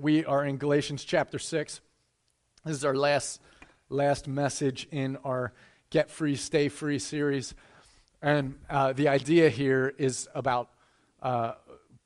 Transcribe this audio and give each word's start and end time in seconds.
We 0.00 0.24
are 0.24 0.44
in 0.44 0.56
Galatians 0.56 1.04
chapter 1.04 1.38
6. 1.38 1.80
This 2.64 2.76
is 2.76 2.84
our 2.84 2.96
last 2.96 3.40
last 3.88 4.26
message 4.26 4.88
in 4.90 5.16
our 5.24 5.52
Get 5.90 6.10
Free, 6.10 6.34
Stay 6.36 6.68
Free 6.68 6.98
series. 6.98 7.54
And 8.20 8.58
uh, 8.68 8.92
the 8.92 9.08
idea 9.08 9.50
here 9.50 9.94
is 9.96 10.28
about 10.34 10.70
uh, 11.22 11.52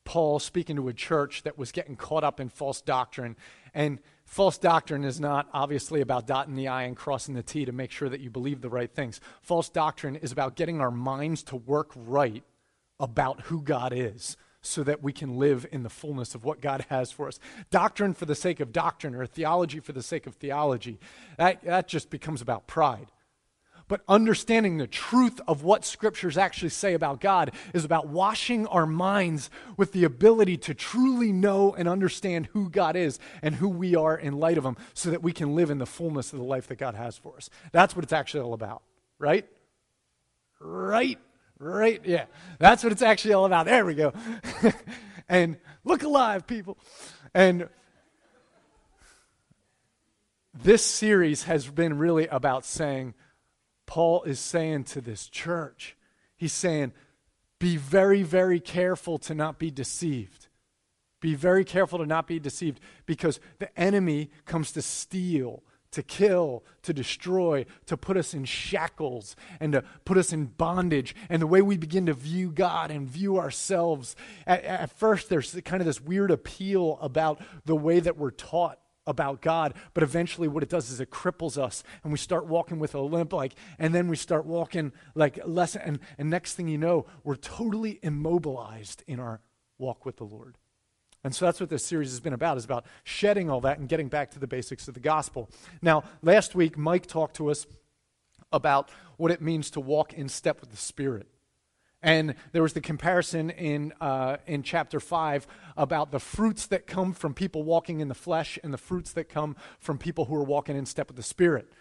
Paul 0.04 0.38
speaking 0.38 0.76
to 0.76 0.88
a 0.88 0.92
church 0.92 1.44
that 1.44 1.56
was 1.56 1.72
getting 1.72 1.96
caught 1.96 2.24
up 2.24 2.40
in 2.40 2.50
false 2.50 2.82
doctrine. 2.82 3.36
And 3.72 4.00
false 4.24 4.58
doctrine 4.58 5.04
is 5.04 5.18
not 5.18 5.48
obviously 5.52 6.00
about 6.00 6.26
dotting 6.26 6.56
the 6.56 6.68
I 6.68 6.82
and 6.82 6.96
crossing 6.96 7.34
the 7.34 7.42
T 7.42 7.64
to 7.64 7.72
make 7.72 7.90
sure 7.90 8.08
that 8.08 8.20
you 8.20 8.28
believe 8.28 8.60
the 8.60 8.68
right 8.68 8.92
things. 8.92 9.20
False 9.40 9.70
doctrine 9.70 10.16
is 10.16 10.32
about 10.32 10.56
getting 10.56 10.80
our 10.80 10.90
minds 10.90 11.42
to 11.44 11.56
work 11.56 11.92
right 11.94 12.42
about 13.00 13.42
who 13.42 13.62
God 13.62 13.92
is 13.94 14.36
so 14.68 14.84
that 14.84 15.02
we 15.02 15.12
can 15.12 15.38
live 15.38 15.66
in 15.72 15.82
the 15.82 15.90
fullness 15.90 16.34
of 16.34 16.44
what 16.44 16.60
God 16.60 16.84
has 16.90 17.10
for 17.10 17.26
us. 17.26 17.40
Doctrine 17.70 18.14
for 18.14 18.26
the 18.26 18.34
sake 18.34 18.60
of 18.60 18.72
doctrine 18.72 19.14
or 19.14 19.26
theology 19.26 19.80
for 19.80 19.92
the 19.92 20.02
sake 20.02 20.26
of 20.26 20.34
theology, 20.34 20.98
that, 21.38 21.62
that 21.64 21.88
just 21.88 22.10
becomes 22.10 22.42
about 22.42 22.66
pride. 22.66 23.06
But 23.88 24.02
understanding 24.06 24.76
the 24.76 24.86
truth 24.86 25.40
of 25.48 25.62
what 25.62 25.84
scriptures 25.84 26.36
actually 26.36 26.68
say 26.68 26.92
about 26.92 27.20
God 27.20 27.52
is 27.72 27.86
about 27.86 28.06
washing 28.06 28.66
our 28.66 28.86
minds 28.86 29.48
with 29.78 29.92
the 29.92 30.04
ability 30.04 30.58
to 30.58 30.74
truly 30.74 31.32
know 31.32 31.74
and 31.74 31.88
understand 31.88 32.50
who 32.52 32.68
God 32.68 32.96
is 32.96 33.18
and 33.40 33.54
who 33.54 33.68
we 33.68 33.96
are 33.96 34.16
in 34.16 34.38
light 34.38 34.58
of 34.58 34.64
Him 34.64 34.76
so 34.92 35.10
that 35.10 35.22
we 35.22 35.32
can 35.32 35.54
live 35.54 35.70
in 35.70 35.78
the 35.78 35.86
fullness 35.86 36.34
of 36.34 36.38
the 36.38 36.44
life 36.44 36.66
that 36.66 36.76
God 36.76 36.94
has 36.94 37.16
for 37.16 37.36
us. 37.36 37.48
That's 37.72 37.96
what 37.96 38.04
it's 38.04 38.12
actually 38.12 38.42
all 38.42 38.52
about, 38.52 38.82
right? 39.18 39.48
Right? 40.60 41.18
Right? 41.58 42.00
Yeah. 42.04 42.26
That's 42.58 42.82
what 42.82 42.92
it's 42.92 43.02
actually 43.02 43.34
all 43.34 43.44
about. 43.44 43.66
There 43.66 43.84
we 43.84 43.94
go. 43.94 44.12
and 45.28 45.56
look 45.84 46.02
alive, 46.02 46.46
people. 46.46 46.78
And 47.34 47.68
this 50.54 50.84
series 50.84 51.44
has 51.44 51.66
been 51.68 51.98
really 51.98 52.26
about 52.28 52.64
saying, 52.64 53.14
Paul 53.86 54.22
is 54.24 54.38
saying 54.38 54.84
to 54.84 55.00
this 55.00 55.28
church, 55.28 55.96
he's 56.36 56.52
saying, 56.52 56.92
be 57.58 57.76
very, 57.76 58.22
very 58.22 58.60
careful 58.60 59.18
to 59.18 59.34
not 59.34 59.58
be 59.58 59.70
deceived. 59.70 60.48
Be 61.20 61.34
very 61.34 61.64
careful 61.64 61.98
to 61.98 62.06
not 62.06 62.26
be 62.26 62.38
deceived 62.38 62.80
because 63.06 63.40
the 63.58 63.76
enemy 63.78 64.30
comes 64.44 64.70
to 64.72 64.82
steal, 64.82 65.62
to 65.92 66.02
kill, 66.02 66.64
to 66.82 66.92
destroy, 66.92 67.64
to 67.86 67.96
put 67.96 68.16
us 68.16 68.34
in 68.34 68.44
shackles, 68.44 69.36
and 69.60 69.72
to 69.72 69.82
put 70.04 70.18
us 70.18 70.32
in 70.32 70.46
bondage. 70.46 71.14
And 71.28 71.40
the 71.40 71.46
way 71.46 71.62
we 71.62 71.76
begin 71.76 72.06
to 72.06 72.14
view 72.14 72.50
God 72.50 72.90
and 72.90 73.08
view 73.08 73.38
ourselves, 73.38 74.16
at, 74.46 74.64
at, 74.64 74.98
first 74.98 75.28
there's 75.28 75.58
kind 75.64 75.80
of 75.80 75.86
this 75.86 76.00
weird 76.00 76.30
appeal 76.30 76.98
about 77.00 77.40
the 77.64 77.76
way 77.76 78.00
that 78.00 78.16
we're 78.16 78.30
taught 78.30 78.78
about 79.06 79.40
God, 79.40 79.72
but 79.94 80.02
eventually 80.02 80.48
what 80.48 80.62
it 80.62 80.68
does 80.68 80.90
is 80.90 81.00
it 81.00 81.10
cripples 81.10 81.56
us 81.56 81.82
and 82.02 82.12
we 82.12 82.18
start 82.18 82.46
walking 82.46 82.78
with 82.78 82.94
a 82.94 83.00
limp 83.00 83.32
like 83.32 83.54
and 83.78 83.94
then 83.94 84.06
we 84.06 84.16
start 84.16 84.44
walking 84.44 84.92
like 85.14 85.40
less 85.46 85.74
and, 85.74 85.98
and 86.18 86.28
next 86.28 86.54
thing 86.54 86.68
you 86.68 86.76
know, 86.76 87.06
we're 87.24 87.34
totally 87.34 87.98
immobilized 88.02 89.02
in 89.06 89.18
our 89.18 89.40
walk 89.78 90.04
with 90.04 90.18
the 90.18 90.24
Lord. 90.24 90.58
And 91.24 91.34
so 91.34 91.44
that's 91.44 91.60
what 91.60 91.68
this 91.68 91.84
series 91.84 92.10
has 92.10 92.20
been 92.20 92.32
about, 92.32 92.58
is 92.58 92.64
about 92.64 92.86
shedding 93.02 93.50
all 93.50 93.60
that 93.62 93.78
and 93.78 93.88
getting 93.88 94.08
back 94.08 94.30
to 94.32 94.38
the 94.38 94.46
basics 94.46 94.86
of 94.88 94.94
the 94.94 95.00
gospel. 95.00 95.50
Now, 95.82 96.04
last 96.22 96.54
week, 96.54 96.78
Mike 96.78 97.06
talked 97.06 97.36
to 97.36 97.50
us 97.50 97.66
about 98.52 98.90
what 99.16 99.30
it 99.30 99.42
means 99.42 99.70
to 99.72 99.80
walk 99.80 100.14
in 100.14 100.28
step 100.28 100.60
with 100.60 100.70
the 100.70 100.76
Spirit. 100.76 101.26
And 102.00 102.36
there 102.52 102.62
was 102.62 102.74
the 102.74 102.80
comparison 102.80 103.50
in, 103.50 103.92
uh, 104.00 104.36
in 104.46 104.62
chapter 104.62 105.00
5 105.00 105.46
about 105.76 106.12
the 106.12 106.20
fruits 106.20 106.66
that 106.66 106.86
come 106.86 107.12
from 107.12 107.34
people 107.34 107.64
walking 107.64 107.98
in 107.98 108.06
the 108.06 108.14
flesh 108.14 108.58
and 108.62 108.72
the 108.72 108.78
fruits 108.78 109.12
that 109.14 109.28
come 109.28 109.56
from 109.80 109.98
people 109.98 110.26
who 110.26 110.36
are 110.36 110.44
walking 110.44 110.76
in 110.76 110.86
step 110.86 111.08
with 111.08 111.16
the 111.16 111.22
Spirit. 111.24 111.72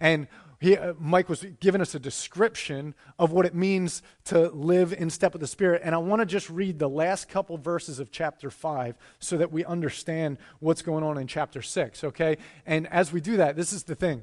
And 0.00 0.26
he, 0.60 0.76
uh, 0.76 0.92
Mike 0.98 1.30
was 1.30 1.44
giving 1.58 1.80
us 1.80 1.94
a 1.94 1.98
description 1.98 2.94
of 3.18 3.32
what 3.32 3.46
it 3.46 3.54
means 3.54 4.02
to 4.24 4.50
live 4.50 4.92
in 4.92 5.08
step 5.08 5.32
with 5.32 5.40
the 5.40 5.46
Spirit. 5.46 5.80
And 5.82 5.94
I 5.94 5.98
want 5.98 6.20
to 6.20 6.26
just 6.26 6.50
read 6.50 6.78
the 6.78 6.88
last 6.88 7.30
couple 7.30 7.56
verses 7.56 7.98
of 7.98 8.10
chapter 8.10 8.50
5 8.50 8.94
so 9.18 9.38
that 9.38 9.50
we 9.50 9.64
understand 9.64 10.36
what's 10.58 10.82
going 10.82 11.02
on 11.02 11.16
in 11.16 11.26
chapter 11.26 11.62
6, 11.62 12.04
okay? 12.04 12.36
And 12.66 12.86
as 12.88 13.10
we 13.10 13.22
do 13.22 13.38
that, 13.38 13.56
this 13.56 13.72
is 13.72 13.84
the 13.84 13.94
thing 13.94 14.22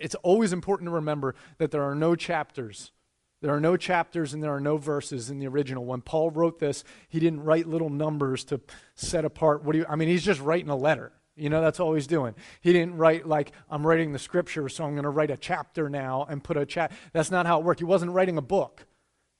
it's 0.00 0.14
always 0.16 0.52
important 0.52 0.88
to 0.88 0.92
remember 0.92 1.34
that 1.58 1.70
there 1.70 1.82
are 1.82 1.94
no 1.94 2.14
chapters. 2.14 2.92
There 3.40 3.54
are 3.54 3.60
no 3.60 3.76
chapters 3.76 4.34
and 4.34 4.42
there 4.42 4.52
are 4.52 4.60
no 4.60 4.76
verses 4.76 5.30
in 5.30 5.38
the 5.38 5.46
original. 5.46 5.84
When 5.84 6.00
Paul 6.00 6.30
wrote 6.30 6.58
this, 6.58 6.82
he 7.08 7.20
didn't 7.20 7.44
write 7.44 7.68
little 7.68 7.90
numbers 7.90 8.44
to 8.44 8.60
set 8.94 9.24
apart 9.24 9.62
what 9.62 9.72
do 9.72 9.78
you 9.78 9.86
I 9.88 9.96
mean, 9.96 10.08
he's 10.08 10.24
just 10.24 10.40
writing 10.40 10.70
a 10.70 10.76
letter. 10.76 11.12
You 11.38 11.50
know, 11.50 11.60
that's 11.60 11.80
all 11.80 11.94
he's 11.94 12.06
doing. 12.06 12.34
He 12.60 12.72
didn't 12.72 12.96
write 12.96 13.26
like, 13.26 13.52
I'm 13.70 13.86
writing 13.86 14.12
the 14.12 14.18
scripture, 14.18 14.68
so 14.68 14.84
I'm 14.84 14.92
going 14.92 15.04
to 15.04 15.10
write 15.10 15.30
a 15.30 15.36
chapter 15.36 15.88
now 15.88 16.26
and 16.28 16.42
put 16.42 16.56
a 16.56 16.66
chat. 16.66 16.92
That's 17.12 17.30
not 17.30 17.46
how 17.46 17.58
it 17.60 17.64
worked. 17.64 17.80
He 17.80 17.84
wasn't 17.84 18.12
writing 18.12 18.36
a 18.38 18.42
book, 18.42 18.86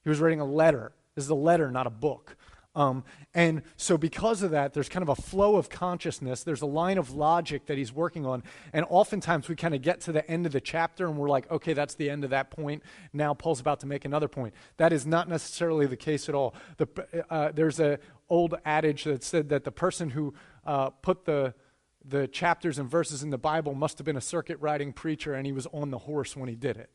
he 0.04 0.08
was 0.08 0.20
writing 0.20 0.40
a 0.40 0.46
letter. 0.46 0.92
This 1.14 1.24
is 1.24 1.30
a 1.30 1.34
letter, 1.34 1.68
not 1.72 1.88
a 1.88 1.90
book. 1.90 2.36
Um, 2.78 3.02
and 3.34 3.62
so, 3.76 3.98
because 3.98 4.42
of 4.42 4.52
that, 4.52 4.72
there's 4.72 4.88
kind 4.88 5.02
of 5.02 5.08
a 5.08 5.16
flow 5.16 5.56
of 5.56 5.68
consciousness. 5.68 6.44
There's 6.44 6.62
a 6.62 6.66
line 6.66 6.96
of 6.96 7.12
logic 7.12 7.66
that 7.66 7.76
he's 7.76 7.92
working 7.92 8.24
on. 8.24 8.44
And 8.72 8.86
oftentimes, 8.88 9.48
we 9.48 9.56
kind 9.56 9.74
of 9.74 9.82
get 9.82 10.00
to 10.02 10.12
the 10.12 10.28
end 10.30 10.46
of 10.46 10.52
the 10.52 10.60
chapter 10.60 11.06
and 11.06 11.18
we're 11.18 11.28
like, 11.28 11.50
okay, 11.50 11.72
that's 11.72 11.94
the 11.94 12.08
end 12.08 12.22
of 12.22 12.30
that 12.30 12.50
point. 12.50 12.84
Now, 13.12 13.34
Paul's 13.34 13.58
about 13.58 13.80
to 13.80 13.86
make 13.86 14.04
another 14.04 14.28
point. 14.28 14.54
That 14.76 14.92
is 14.92 15.06
not 15.06 15.28
necessarily 15.28 15.86
the 15.86 15.96
case 15.96 16.28
at 16.28 16.36
all. 16.36 16.54
The, 16.76 16.86
uh, 17.28 17.50
there's 17.52 17.80
an 17.80 17.98
old 18.28 18.54
adage 18.64 19.04
that 19.04 19.24
said 19.24 19.48
that 19.48 19.64
the 19.64 19.72
person 19.72 20.10
who 20.10 20.34
uh, 20.64 20.90
put 20.90 21.24
the 21.24 21.54
the 22.08 22.26
chapters 22.28 22.78
and 22.78 22.90
verses 22.90 23.22
in 23.22 23.30
the 23.30 23.38
Bible 23.38 23.74
must 23.74 23.98
have 23.98 24.04
been 24.04 24.16
a 24.16 24.20
circuit 24.20 24.58
riding 24.60 24.92
preacher 24.92 25.34
and 25.34 25.46
he 25.46 25.52
was 25.52 25.66
on 25.72 25.90
the 25.90 25.98
horse 25.98 26.36
when 26.36 26.48
he 26.48 26.54
did 26.54 26.76
it. 26.76 26.90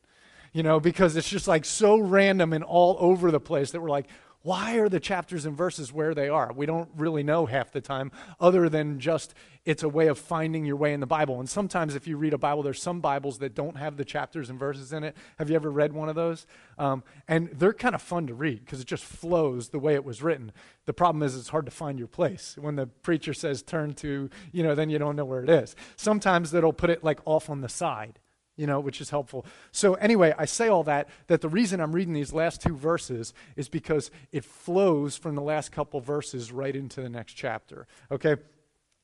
You 0.52 0.62
know, 0.62 0.78
because 0.78 1.16
it's 1.16 1.28
just 1.28 1.48
like 1.48 1.64
so 1.64 1.98
random 1.98 2.52
and 2.52 2.62
all 2.62 2.96
over 3.00 3.30
the 3.30 3.40
place 3.40 3.72
that 3.72 3.80
we're 3.80 3.90
like, 3.90 4.08
why 4.44 4.76
are 4.76 4.90
the 4.90 5.00
chapters 5.00 5.46
and 5.46 5.56
verses 5.56 5.90
where 5.90 6.14
they 6.14 6.28
are? 6.28 6.52
We 6.52 6.66
don't 6.66 6.90
really 6.98 7.22
know 7.22 7.46
half 7.46 7.72
the 7.72 7.80
time, 7.80 8.12
other 8.38 8.68
than 8.68 9.00
just 9.00 9.32
it's 9.64 9.82
a 9.82 9.88
way 9.88 10.06
of 10.08 10.18
finding 10.18 10.66
your 10.66 10.76
way 10.76 10.92
in 10.92 11.00
the 11.00 11.06
Bible. 11.06 11.40
And 11.40 11.48
sometimes, 11.48 11.94
if 11.94 12.06
you 12.06 12.18
read 12.18 12.34
a 12.34 12.38
Bible, 12.38 12.62
there's 12.62 12.82
some 12.82 13.00
Bibles 13.00 13.38
that 13.38 13.54
don't 13.54 13.78
have 13.78 13.96
the 13.96 14.04
chapters 14.04 14.50
and 14.50 14.58
verses 14.58 14.92
in 14.92 15.02
it. 15.02 15.16
Have 15.38 15.48
you 15.48 15.56
ever 15.56 15.70
read 15.70 15.94
one 15.94 16.10
of 16.10 16.14
those? 16.14 16.46
Um, 16.76 17.02
and 17.26 17.48
they're 17.54 17.72
kind 17.72 17.94
of 17.94 18.02
fun 18.02 18.26
to 18.26 18.34
read 18.34 18.60
because 18.60 18.82
it 18.82 18.86
just 18.86 19.04
flows 19.04 19.70
the 19.70 19.78
way 19.78 19.94
it 19.94 20.04
was 20.04 20.22
written. 20.22 20.52
The 20.84 20.92
problem 20.92 21.22
is, 21.22 21.34
it's 21.34 21.48
hard 21.48 21.64
to 21.64 21.72
find 21.72 21.98
your 21.98 22.08
place. 22.08 22.54
When 22.60 22.76
the 22.76 22.86
preacher 22.86 23.32
says 23.32 23.62
turn 23.62 23.94
to, 23.94 24.28
you 24.52 24.62
know, 24.62 24.74
then 24.74 24.90
you 24.90 24.98
don't 24.98 25.16
know 25.16 25.24
where 25.24 25.42
it 25.42 25.48
is. 25.48 25.74
Sometimes 25.96 26.50
they'll 26.50 26.74
put 26.74 26.90
it 26.90 27.02
like 27.02 27.20
off 27.24 27.48
on 27.48 27.62
the 27.62 27.70
side 27.70 28.18
you 28.56 28.66
know, 28.66 28.80
which 28.80 29.00
is 29.00 29.10
helpful. 29.10 29.44
So, 29.72 29.94
anyway, 29.94 30.34
I 30.38 30.44
say 30.44 30.68
all 30.68 30.84
that, 30.84 31.08
that 31.26 31.40
the 31.40 31.48
reason 31.48 31.80
I'm 31.80 31.92
reading 31.92 32.14
these 32.14 32.32
last 32.32 32.62
two 32.62 32.76
verses 32.76 33.34
is 33.56 33.68
because 33.68 34.10
it 34.32 34.44
flows 34.44 35.16
from 35.16 35.34
the 35.34 35.42
last 35.42 35.72
couple 35.72 36.00
verses 36.00 36.52
right 36.52 36.74
into 36.74 37.00
the 37.00 37.08
next 37.08 37.34
chapter. 37.34 37.86
Okay? 38.10 38.36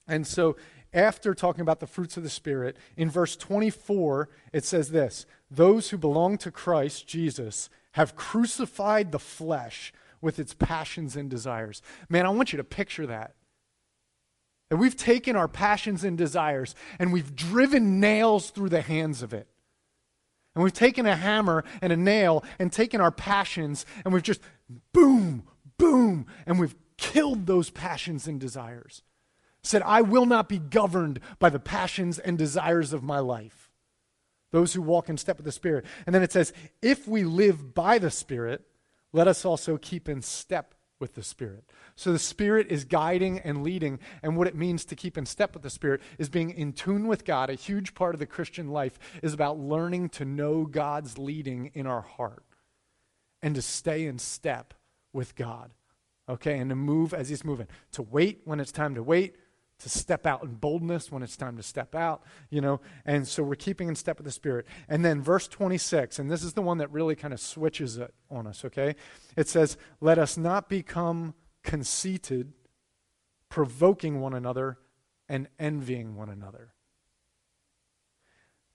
And 0.06 0.27
so, 0.27 0.56
after 0.93 1.34
talking 1.34 1.61
about 1.61 1.81
the 1.81 1.87
fruits 1.87 2.16
of 2.16 2.22
the 2.22 2.31
Spirit, 2.31 2.77
in 2.97 3.11
verse 3.11 3.37
24, 3.37 4.28
it 4.53 4.65
says 4.65 4.91
this 4.91 5.27
Those 5.50 5.91
who 5.91 5.99
belong 5.99 6.38
to 6.38 6.50
Christ 6.50 7.06
Jesus 7.06 7.71
have 7.93 8.17
crucified 8.17 9.12
the 9.12 9.19
flesh 9.19 9.93
with 10.21 10.38
its 10.38 10.55
passions 10.55 11.17
and 11.17 11.31
desires. 11.31 11.82
Man, 12.09 12.27
I 12.27 12.31
want 12.31 12.53
you 12.53 12.56
to 12.59 12.65
picture 12.65 13.06
that. 13.06 13.34
That 14.70 14.76
we've 14.76 14.97
taken 14.97 15.36
our 15.36 15.48
passions 15.48 16.04
and 16.04 16.16
desires 16.16 16.75
and 16.98 17.12
we've 17.12 17.36
driven 17.36 18.00
nails 18.00 18.50
through 18.50 18.70
the 18.70 18.81
hands 18.81 19.22
of 19.22 19.34
it. 19.34 19.48
And 20.54 20.64
we've 20.64 20.72
taken 20.72 21.06
a 21.06 21.16
hammer 21.16 21.64
and 21.82 21.92
a 21.92 21.97
nail 21.97 22.44
and 22.58 22.72
taken 22.72 23.00
our 23.00 23.10
passions 23.10 23.84
and 24.04 24.14
we've 24.14 24.22
just 24.22 24.41
boom, 24.92 25.42
boom, 25.76 26.26
and 26.47 26.58
we've 26.58 26.76
killed 26.97 27.47
those 27.47 27.70
passions 27.70 28.26
and 28.26 28.41
desires. 28.41 29.03
Said, 29.62 29.82
I 29.82 30.03
will 30.03 30.26
not 30.26 30.48
be 30.48 30.58
governed 30.58 31.20
by 31.38 31.50
the 31.50 31.58
passions 31.58 32.19
and 32.19 32.38
desires 32.38 32.93
of 32.93 33.02
my 33.02 33.19
life. 33.19 33.70
Those 34.52 34.73
who 34.73 34.82
walk 34.82 35.08
in 35.08 35.16
step 35.16 35.37
with 35.37 35.46
the 35.46 35.52
Spirit. 35.52 35.84
And 36.06 36.14
then 36.14 36.23
it 36.23 36.32
says, 36.32 36.52
if 36.81 37.06
we 37.06 37.25
live 37.25 37.75
by 37.75 37.99
the 37.99 38.11
Spirit, 38.11 38.62
let 39.12 39.28
us 39.28 39.44
also 39.44 39.76
keep 39.76 40.08
in 40.08 40.23
step 40.23 40.75
with 41.00 41.14
the 41.14 41.23
Spirit. 41.23 41.64
So 41.97 42.12
the 42.12 42.19
Spirit 42.19 42.69
is 42.69 42.85
guiding 42.85 43.41
and 43.41 43.64
leading, 43.64 43.99
and 44.23 44.37
what 44.37 44.47
it 44.47 44.55
means 44.55 44.85
to 44.85 44.94
keep 44.94 45.19
in 45.19 45.26
step 45.26 45.55
with 45.55 45.62
the 45.62 45.70
Spirit 45.70 46.00
is 46.19 46.29
being 46.29 46.50
in 46.50 46.73
tune 46.73 47.08
with 47.08 47.25
God. 47.25 47.50
A 47.50 47.55
huge 47.55 47.94
part 47.94 48.14
of 48.14 48.20
the 48.20 48.26
Christian 48.26 48.69
life 48.69 48.99
is 49.23 49.32
about 49.32 49.58
learning 49.58 50.11
to 50.11 50.25
know 50.25 50.67
God's 50.67 51.19
leading 51.19 51.70
in 51.75 51.87
our 51.87 52.02
heart 52.02 52.44
and 53.43 53.55
to 53.55 53.62
stay 53.62 54.06
in 54.06 54.19
step 54.19 54.75
with 55.12 55.35
God, 55.35 55.70
okay, 56.29 56.58
and 56.58 56.70
to 56.70 56.76
move 56.76 57.14
as 57.14 57.31
He's 57.31 57.44
moving, 57.44 57.67
to 57.93 58.02
wait 58.02 58.43
when 58.44 58.61
it's 58.61 58.73
time 58.73 58.94
to 58.94 59.02
wait, 59.02 59.37
to 59.81 59.88
step 59.88 60.27
out 60.27 60.43
in 60.43 60.55
boldness 60.55 61.11
when 61.11 61.23
it's 61.23 61.37
time 61.37 61.56
to 61.56 61.62
step 61.62 61.94
out, 61.94 62.23
you 62.49 62.61
know. 62.61 62.81
And 63.05 63.27
so 63.27 63.43
we're 63.43 63.55
keeping 63.56 63.88
in 63.88 63.94
step 63.94 64.19
with 64.19 64.27
the 64.27 64.32
Spirit. 64.32 64.67
And 64.88 65.05
then 65.05 65.23
verse 65.23 65.49
26, 65.49 66.19
and 66.19 66.31
this 66.31 66.43
is 66.43 66.53
the 66.53 66.62
one 66.62 66.79
that 66.79 66.91
really 66.91 67.17
kind 67.17 67.35
of 67.35 67.41
switches 67.41 67.99
it 67.99 68.15
on 68.31 68.47
us, 68.47 68.65
okay? 68.65 68.97
It 69.37 69.49
says, 69.49 69.77
Let 70.00 70.19
us 70.19 70.37
not 70.37 70.69
become 70.69 71.35
conceited, 71.62 72.53
provoking 73.49 74.21
one 74.21 74.35
another 74.35 74.79
and 75.29 75.49
envying 75.59 76.17
one 76.17 76.29
another. 76.29 76.75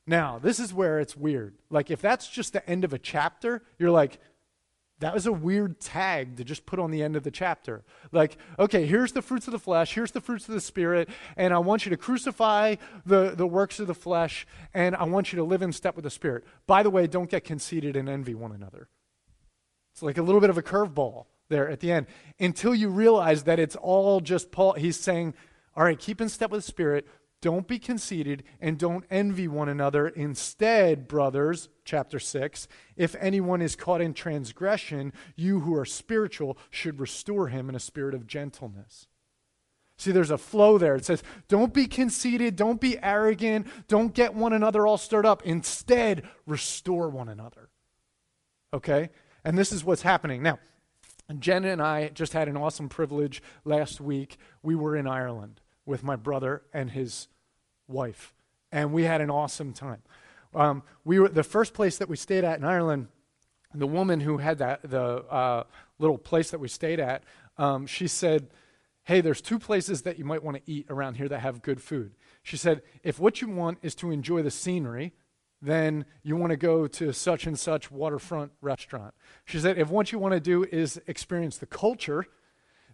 Now, 0.07 0.37
this 0.37 0.59
is 0.59 0.73
where 0.73 0.99
it's 0.99 1.17
weird. 1.17 1.55
Like, 1.69 1.89
if 1.89 2.01
that's 2.01 2.27
just 2.27 2.53
the 2.53 2.67
end 2.69 2.83
of 2.83 2.93
a 2.93 2.99
chapter, 2.99 3.63
you're 3.79 3.91
like, 3.91 4.19
that 4.99 5.13
was 5.13 5.25
a 5.25 5.33
weird 5.33 5.79
tag 5.81 6.37
to 6.37 6.43
just 6.43 6.65
put 6.65 6.79
on 6.79 6.91
the 6.91 7.03
end 7.03 7.15
of 7.15 7.23
the 7.23 7.31
chapter. 7.31 7.83
Like, 8.11 8.37
okay, 8.57 8.85
here's 8.85 9.11
the 9.11 9.21
fruits 9.21 9.47
of 9.47 9.51
the 9.51 9.59
flesh, 9.59 9.93
here's 9.93 10.11
the 10.11 10.21
fruits 10.21 10.47
of 10.47 10.53
the 10.53 10.61
Spirit, 10.61 11.09
and 11.35 11.53
I 11.53 11.59
want 11.59 11.85
you 11.85 11.89
to 11.89 11.97
crucify 11.97 12.75
the, 13.05 13.31
the 13.35 13.47
works 13.47 13.79
of 13.79 13.87
the 13.87 13.93
flesh, 13.93 14.47
and 14.73 14.95
I 14.95 15.03
want 15.03 15.33
you 15.33 15.37
to 15.37 15.43
live 15.43 15.61
in 15.61 15.73
step 15.73 15.95
with 15.95 16.03
the 16.03 16.09
Spirit. 16.09 16.45
By 16.65 16.81
the 16.81 16.89
way, 16.89 17.07
don't 17.07 17.29
get 17.29 17.43
conceited 17.43 17.95
and 17.95 18.07
envy 18.07 18.33
one 18.33 18.53
another. 18.53 18.87
It's 19.91 20.01
like 20.01 20.17
a 20.17 20.23
little 20.23 20.41
bit 20.41 20.49
of 20.49 20.57
a 20.57 20.63
curveball 20.63 21.25
there 21.49 21.69
at 21.69 21.81
the 21.81 21.91
end 21.91 22.07
until 22.39 22.73
you 22.73 22.89
realize 22.89 23.43
that 23.43 23.59
it's 23.59 23.75
all 23.75 24.21
just 24.21 24.51
Paul. 24.51 24.73
He's 24.73 24.99
saying, 24.99 25.33
all 25.75 25.83
right, 25.83 25.99
keep 25.99 26.21
in 26.21 26.29
step 26.29 26.51
with 26.51 26.59
the 26.59 26.67
Spirit, 26.71 27.05
don't 27.45 27.67
be 27.67 27.77
conceited 27.77 28.43
and 28.59 28.79
don't 28.79 29.05
envy 29.11 29.47
one 29.47 29.69
another. 29.69 30.07
Instead, 30.07 31.07
brothers, 31.07 31.69
chapter 31.83 32.17
6, 32.17 32.67
if 32.95 33.15
anyone 33.19 33.61
is 33.61 33.75
caught 33.75 34.01
in 34.01 34.15
transgression, 34.15 35.13
you 35.35 35.59
who 35.59 35.75
are 35.75 35.85
spiritual 35.85 36.57
should 36.71 36.99
restore 36.99 37.49
him 37.49 37.69
in 37.69 37.75
a 37.75 37.79
spirit 37.79 38.15
of 38.15 38.25
gentleness. 38.25 39.05
See, 39.95 40.11
there's 40.11 40.31
a 40.31 40.39
flow 40.39 40.79
there. 40.79 40.95
It 40.95 41.05
says, 41.05 41.21
don't 41.47 41.71
be 41.71 41.85
conceited, 41.85 42.55
don't 42.55 42.81
be 42.81 42.97
arrogant, 42.97 43.67
don't 43.87 44.15
get 44.15 44.33
one 44.33 44.51
another 44.51 44.87
all 44.87 44.97
stirred 44.97 45.27
up. 45.27 45.43
Instead, 45.43 46.27
restore 46.47 47.09
one 47.09 47.29
another. 47.29 47.69
Okay? 48.73 49.11
And 49.43 49.55
this 49.55 49.71
is 49.71 49.85
what's 49.85 50.01
happening. 50.01 50.41
Now, 50.41 50.57
Jenna 51.37 51.67
and 51.67 51.81
I 51.81 52.09
just 52.09 52.33
had 52.33 52.47
an 52.47 52.57
awesome 52.57 52.89
privilege 52.89 53.43
last 53.65 54.01
week. 54.01 54.37
We 54.63 54.73
were 54.73 54.95
in 54.95 55.05
Ireland 55.05 55.61
with 55.85 56.03
my 56.03 56.15
brother 56.15 56.63
and 56.73 56.89
his 56.89 57.27
wife, 57.87 58.33
and 58.71 58.93
we 58.93 59.03
had 59.03 59.21
an 59.21 59.29
awesome 59.29 59.73
time. 59.73 60.01
Um, 60.53 60.83
we 61.03 61.19
were 61.19 61.29
the 61.29 61.43
first 61.43 61.73
place 61.73 61.97
that 61.97 62.09
we 62.09 62.15
stayed 62.15 62.43
at 62.43 62.57
in 62.57 62.65
Ireland. 62.65 63.07
The 63.73 63.87
woman 63.87 64.21
who 64.21 64.37
had 64.37 64.59
that 64.59 64.89
the 64.89 65.25
uh, 65.25 65.63
little 65.99 66.17
place 66.17 66.51
that 66.51 66.59
we 66.59 66.67
stayed 66.67 66.99
at, 66.99 67.23
um, 67.57 67.87
she 67.87 68.07
said, 68.07 68.47
"Hey, 69.03 69.21
there's 69.21 69.41
two 69.41 69.59
places 69.59 70.03
that 70.03 70.17
you 70.17 70.25
might 70.25 70.43
want 70.43 70.57
to 70.57 70.71
eat 70.71 70.85
around 70.89 71.15
here 71.15 71.27
that 71.27 71.39
have 71.39 71.61
good 71.61 71.81
food." 71.81 72.15
She 72.41 72.57
said, 72.57 72.81
"If 73.03 73.19
what 73.19 73.41
you 73.41 73.49
want 73.49 73.79
is 73.81 73.95
to 73.95 74.11
enjoy 74.11 74.41
the 74.41 74.51
scenery." 74.51 75.13
then 75.61 76.05
you 76.21 76.35
want 76.35 76.51
to 76.51 76.57
go 76.57 76.85
to 76.85 77.11
such 77.11 77.47
and 77.47 77.57
such 77.57 77.89
waterfront 77.89 78.51
restaurant. 78.61 79.13
She 79.45 79.59
said, 79.59 79.77
if 79.77 79.89
what 79.89 80.11
you 80.11 80.19
want 80.19 80.33
to 80.33 80.39
do 80.39 80.63
is 80.63 81.01
experience 81.07 81.57
the 81.57 81.65
culture, 81.65 82.25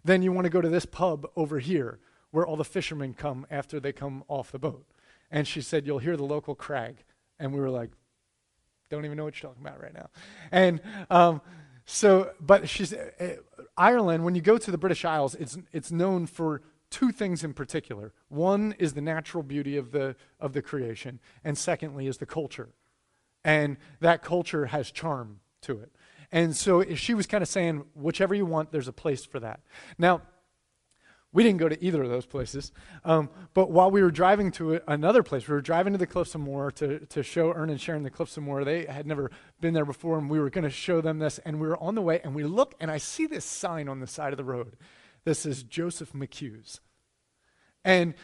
then 0.04 0.22
you 0.22 0.32
want 0.32 0.46
to 0.46 0.50
go 0.50 0.60
to 0.60 0.68
this 0.68 0.86
pub 0.86 1.26
over 1.36 1.58
here 1.58 1.98
where 2.32 2.44
all 2.44 2.56
the 2.56 2.64
fishermen 2.64 3.14
come 3.14 3.46
after 3.50 3.78
they 3.78 3.92
come 3.92 4.24
off 4.26 4.50
the 4.50 4.58
boat. 4.58 4.84
And 5.30 5.46
she 5.46 5.60
said, 5.60 5.86
You'll 5.86 6.00
hear 6.00 6.16
the 6.16 6.24
local 6.24 6.54
craic. 6.54 7.06
And 7.38 7.52
we 7.52 7.60
were 7.60 7.70
like, 7.70 7.90
Don't 8.90 9.04
even 9.04 9.16
know 9.16 9.24
what 9.24 9.40
you're 9.40 9.50
talking 9.50 9.64
about 9.64 9.80
right 9.80 9.94
now. 9.94 10.08
And 10.50 10.80
um, 11.08 11.40
so, 11.84 12.32
but 12.40 12.68
she's, 12.68 12.92
uh, 12.92 13.36
Ireland, 13.76 14.24
when 14.24 14.34
you 14.34 14.40
go 14.40 14.58
to 14.58 14.70
the 14.70 14.78
British 14.78 15.04
Isles, 15.04 15.34
it's, 15.36 15.58
it's 15.72 15.92
known 15.92 16.26
for 16.26 16.62
two 16.90 17.10
things 17.10 17.42
in 17.42 17.54
particular. 17.54 18.12
One 18.28 18.74
is 18.78 18.94
the 18.94 19.00
natural 19.00 19.42
beauty 19.42 19.76
of 19.76 19.92
the, 19.92 20.14
of 20.38 20.52
the 20.52 20.62
creation, 20.62 21.20
and 21.42 21.56
secondly 21.56 22.06
is 22.06 22.18
the 22.18 22.26
culture. 22.26 22.70
And 23.44 23.78
that 24.00 24.22
culture 24.22 24.66
has 24.66 24.90
charm 24.90 25.40
to 25.62 25.80
it. 25.80 25.90
And 26.30 26.56
so 26.56 26.94
she 26.94 27.14
was 27.14 27.26
kind 27.26 27.42
of 27.42 27.48
saying, 27.48 27.84
whichever 27.94 28.34
you 28.34 28.46
want, 28.46 28.72
there's 28.72 28.88
a 28.88 28.92
place 28.92 29.24
for 29.24 29.40
that. 29.40 29.60
Now, 29.98 30.22
we 31.32 31.42
didn't 31.42 31.58
go 31.58 31.68
to 31.68 31.82
either 31.82 32.02
of 32.02 32.10
those 32.10 32.26
places. 32.26 32.72
Um, 33.04 33.30
but 33.54 33.70
while 33.70 33.90
we 33.90 34.02
were 34.02 34.10
driving 34.10 34.50
to 34.52 34.80
another 34.86 35.22
place, 35.22 35.48
we 35.48 35.54
were 35.54 35.62
driving 35.62 35.94
to 35.94 35.98
the 35.98 36.06
Cliffs 36.06 36.34
of 36.34 36.42
Moher 36.42 36.70
to, 36.72 37.00
to 37.06 37.22
show 37.22 37.52
Ern 37.52 37.70
and 37.70 37.80
Sharon 37.80 38.02
the 38.02 38.10
Cliffs 38.10 38.36
of 38.36 38.42
Moher. 38.42 38.64
They 38.64 38.84
had 38.84 39.06
never 39.06 39.30
been 39.60 39.72
there 39.72 39.86
before, 39.86 40.18
and 40.18 40.28
we 40.28 40.38
were 40.38 40.50
going 40.50 40.64
to 40.64 40.70
show 40.70 41.00
them 41.00 41.18
this. 41.18 41.38
And 41.38 41.60
we 41.60 41.68
were 41.68 41.82
on 41.82 41.94
the 41.94 42.02
way, 42.02 42.20
and 42.22 42.34
we 42.34 42.44
look, 42.44 42.74
and 42.80 42.90
I 42.90 42.98
see 42.98 43.26
this 43.26 43.44
sign 43.44 43.88
on 43.88 44.00
the 44.00 44.06
side 44.06 44.32
of 44.32 44.36
the 44.36 44.44
road. 44.44 44.76
This 45.24 45.46
is 45.46 45.62
Joseph 45.62 46.12
McHugh's. 46.12 46.80
And 47.84 48.14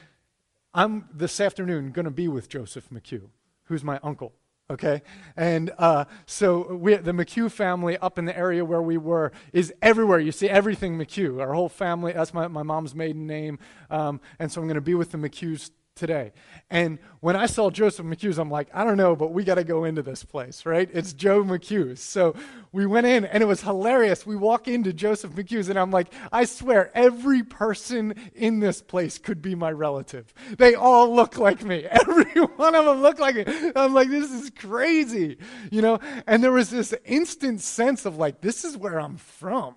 I'm 0.74 1.08
this 1.12 1.40
afternoon 1.40 1.92
going 1.92 2.04
to 2.04 2.10
be 2.10 2.28
with 2.28 2.48
Joseph 2.48 2.90
McHugh, 2.90 3.30
who's 3.64 3.82
my 3.82 3.98
uncle 4.02 4.34
okay? 4.70 5.02
And 5.36 5.70
uh, 5.78 6.04
so 6.26 6.74
we, 6.74 6.96
the 6.96 7.12
McHugh 7.12 7.50
family 7.50 7.96
up 7.98 8.18
in 8.18 8.24
the 8.24 8.36
area 8.36 8.64
where 8.64 8.82
we 8.82 8.98
were 8.98 9.32
is 9.52 9.72
everywhere. 9.82 10.18
You 10.18 10.32
see 10.32 10.48
everything 10.48 10.98
McHugh. 10.98 11.40
Our 11.40 11.54
whole 11.54 11.68
family, 11.68 12.12
that's 12.12 12.34
my, 12.34 12.48
my 12.48 12.62
mom's 12.62 12.94
maiden 12.94 13.26
name. 13.26 13.58
Um, 13.90 14.20
and 14.38 14.50
so 14.52 14.60
I'm 14.60 14.66
going 14.66 14.76
to 14.76 14.80
be 14.80 14.94
with 14.94 15.10
the 15.10 15.18
McHughs 15.18 15.70
today. 15.98 16.32
And 16.70 16.98
when 17.20 17.36
I 17.36 17.46
saw 17.46 17.70
Joseph 17.70 18.06
McHugh's, 18.06 18.38
I'm 18.38 18.50
like, 18.50 18.68
I 18.72 18.84
don't 18.84 18.96
know, 18.96 19.16
but 19.16 19.32
we 19.32 19.44
got 19.44 19.56
to 19.56 19.64
go 19.64 19.84
into 19.84 20.02
this 20.02 20.24
place, 20.24 20.64
right? 20.64 20.88
It's 20.92 21.12
Joe 21.12 21.42
McHugh's. 21.42 22.00
So 22.00 22.34
we 22.72 22.86
went 22.86 23.06
in, 23.06 23.24
and 23.24 23.42
it 23.42 23.46
was 23.46 23.62
hilarious. 23.62 24.26
We 24.26 24.36
walk 24.36 24.68
into 24.68 24.92
Joseph 24.92 25.32
McHugh's, 25.32 25.68
and 25.68 25.78
I'm 25.78 25.90
like, 25.90 26.12
I 26.30 26.44
swear, 26.44 26.90
every 26.94 27.42
person 27.42 28.14
in 28.34 28.60
this 28.60 28.80
place 28.80 29.18
could 29.18 29.42
be 29.42 29.54
my 29.54 29.72
relative. 29.72 30.32
They 30.56 30.74
all 30.74 31.14
look 31.14 31.38
like 31.38 31.62
me. 31.64 31.84
Every 31.90 32.40
one 32.42 32.74
of 32.74 32.84
them 32.84 33.02
look 33.02 33.18
like 33.18 33.34
me. 33.34 33.72
I'm 33.74 33.94
like, 33.94 34.08
this 34.08 34.30
is 34.30 34.50
crazy, 34.50 35.38
you 35.70 35.82
know? 35.82 35.98
And 36.26 36.42
there 36.42 36.52
was 36.52 36.70
this 36.70 36.94
instant 37.04 37.60
sense 37.60 38.04
of 38.06 38.16
like, 38.16 38.40
this 38.40 38.64
is 38.64 38.76
where 38.76 39.00
I'm 39.00 39.16
from. 39.16 39.74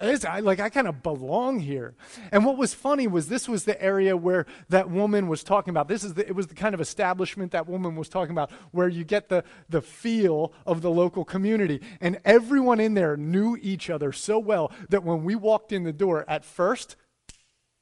I, 0.00 0.40
like 0.40 0.60
I 0.60 0.68
kind 0.68 0.86
of 0.86 1.02
belong 1.02 1.58
here. 1.58 1.94
And 2.30 2.44
what 2.44 2.56
was 2.56 2.72
funny 2.72 3.08
was 3.08 3.28
this 3.28 3.48
was 3.48 3.64
the 3.64 3.80
area 3.82 4.16
where 4.16 4.46
that 4.68 4.88
woman 4.90 5.26
was 5.26 5.42
talking 5.42 5.70
about. 5.70 5.88
This 5.88 6.04
is 6.04 6.14
the, 6.14 6.26
it 6.26 6.36
was 6.36 6.46
the 6.46 6.54
kind 6.54 6.72
of 6.72 6.80
establishment 6.80 7.50
that 7.52 7.66
woman 7.66 7.96
was 7.96 8.08
talking 8.08 8.30
about, 8.30 8.52
where 8.70 8.88
you 8.88 9.02
get 9.04 9.28
the 9.28 9.42
the 9.68 9.82
feel 9.82 10.52
of 10.66 10.82
the 10.82 10.90
local 10.90 11.24
community. 11.24 11.80
And 12.00 12.20
everyone 12.24 12.78
in 12.78 12.94
there 12.94 13.16
knew 13.16 13.56
each 13.60 13.90
other 13.90 14.12
so 14.12 14.38
well 14.38 14.70
that 14.88 15.02
when 15.02 15.24
we 15.24 15.34
walked 15.34 15.72
in 15.72 15.82
the 15.82 15.92
door, 15.92 16.24
at 16.28 16.44
first, 16.44 16.94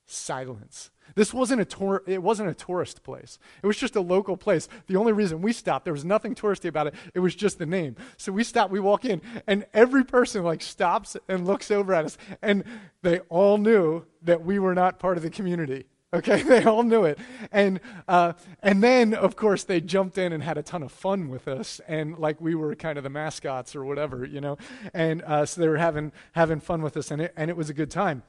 silence. 0.07 0.91
This 1.15 1.33
wasn't 1.33 1.61
a 1.61 1.65
tour, 1.65 2.03
it 2.07 2.23
wasn't 2.23 2.51
a 2.51 2.55
tourist 2.55 3.03
place. 3.03 3.39
It 3.63 3.67
was 3.67 3.77
just 3.77 3.97
a 3.97 4.01
local 4.01 4.37
place. 4.37 4.69
The 4.87 4.97
only 4.97 5.13
reason 5.13 5.43
we 5.43 5.53
stopped, 5.53 5.85
there 5.85 5.95
was 5.95 6.05
nothing 6.05 6.35
touristy 6.35 6.69
about 6.69 6.89
it. 6.89 6.95
It 7.15 7.21
was 7.21 7.35
just 7.35 7.59
the 7.59 7.67
name. 7.67 7.97
So 8.17 8.33
we 8.33 8.45
stop, 8.45 8.71
we 8.71 8.81
walk 8.81 9.05
in, 9.05 9.23
and 9.47 9.67
every 9.73 10.05
person 10.05 10.43
like 10.45 10.63
stops 10.63 11.17
and 11.29 11.47
looks 11.47 11.71
over 11.71 11.95
at 11.95 12.05
us, 12.05 12.19
and 12.43 12.65
they 13.03 13.21
all 13.29 13.59
knew 13.59 14.05
that 14.23 14.45
we 14.45 14.59
were 14.59 14.75
not 14.75 14.99
part 14.99 15.17
of 15.17 15.23
the 15.23 15.31
community. 15.31 15.87
Okay, 16.15 16.43
they 16.45 16.65
all 16.65 16.83
knew 16.83 17.05
it, 17.05 17.19
and 17.51 17.81
uh, 18.09 18.33
and 18.63 18.83
then 18.83 19.13
of 19.13 19.37
course 19.37 19.65
they 19.65 19.81
jumped 19.81 20.19
in 20.19 20.33
and 20.33 20.43
had 20.43 20.57
a 20.57 20.63
ton 20.63 20.83
of 20.83 20.93
fun 20.93 21.29
with 21.29 21.49
us, 21.49 21.81
and 21.89 22.19
like 22.19 22.41
we 22.41 22.55
were 22.55 22.75
kind 22.75 22.97
of 22.97 23.05
the 23.05 23.11
mascots 23.11 23.75
or 23.75 23.85
whatever, 23.85 24.25
you 24.25 24.41
know, 24.41 24.57
and 24.95 25.23
uh, 25.23 25.45
so 25.45 25.61
they 25.61 25.69
were 25.69 25.79
having 25.79 26.13
having 26.33 26.61
fun 26.61 26.83
with 26.83 26.97
us, 26.97 27.11
and 27.11 27.23
it 27.23 27.33
and 27.37 27.51
it 27.51 27.57
was 27.57 27.71
a 27.71 27.75
good 27.75 27.91
time. 27.91 28.23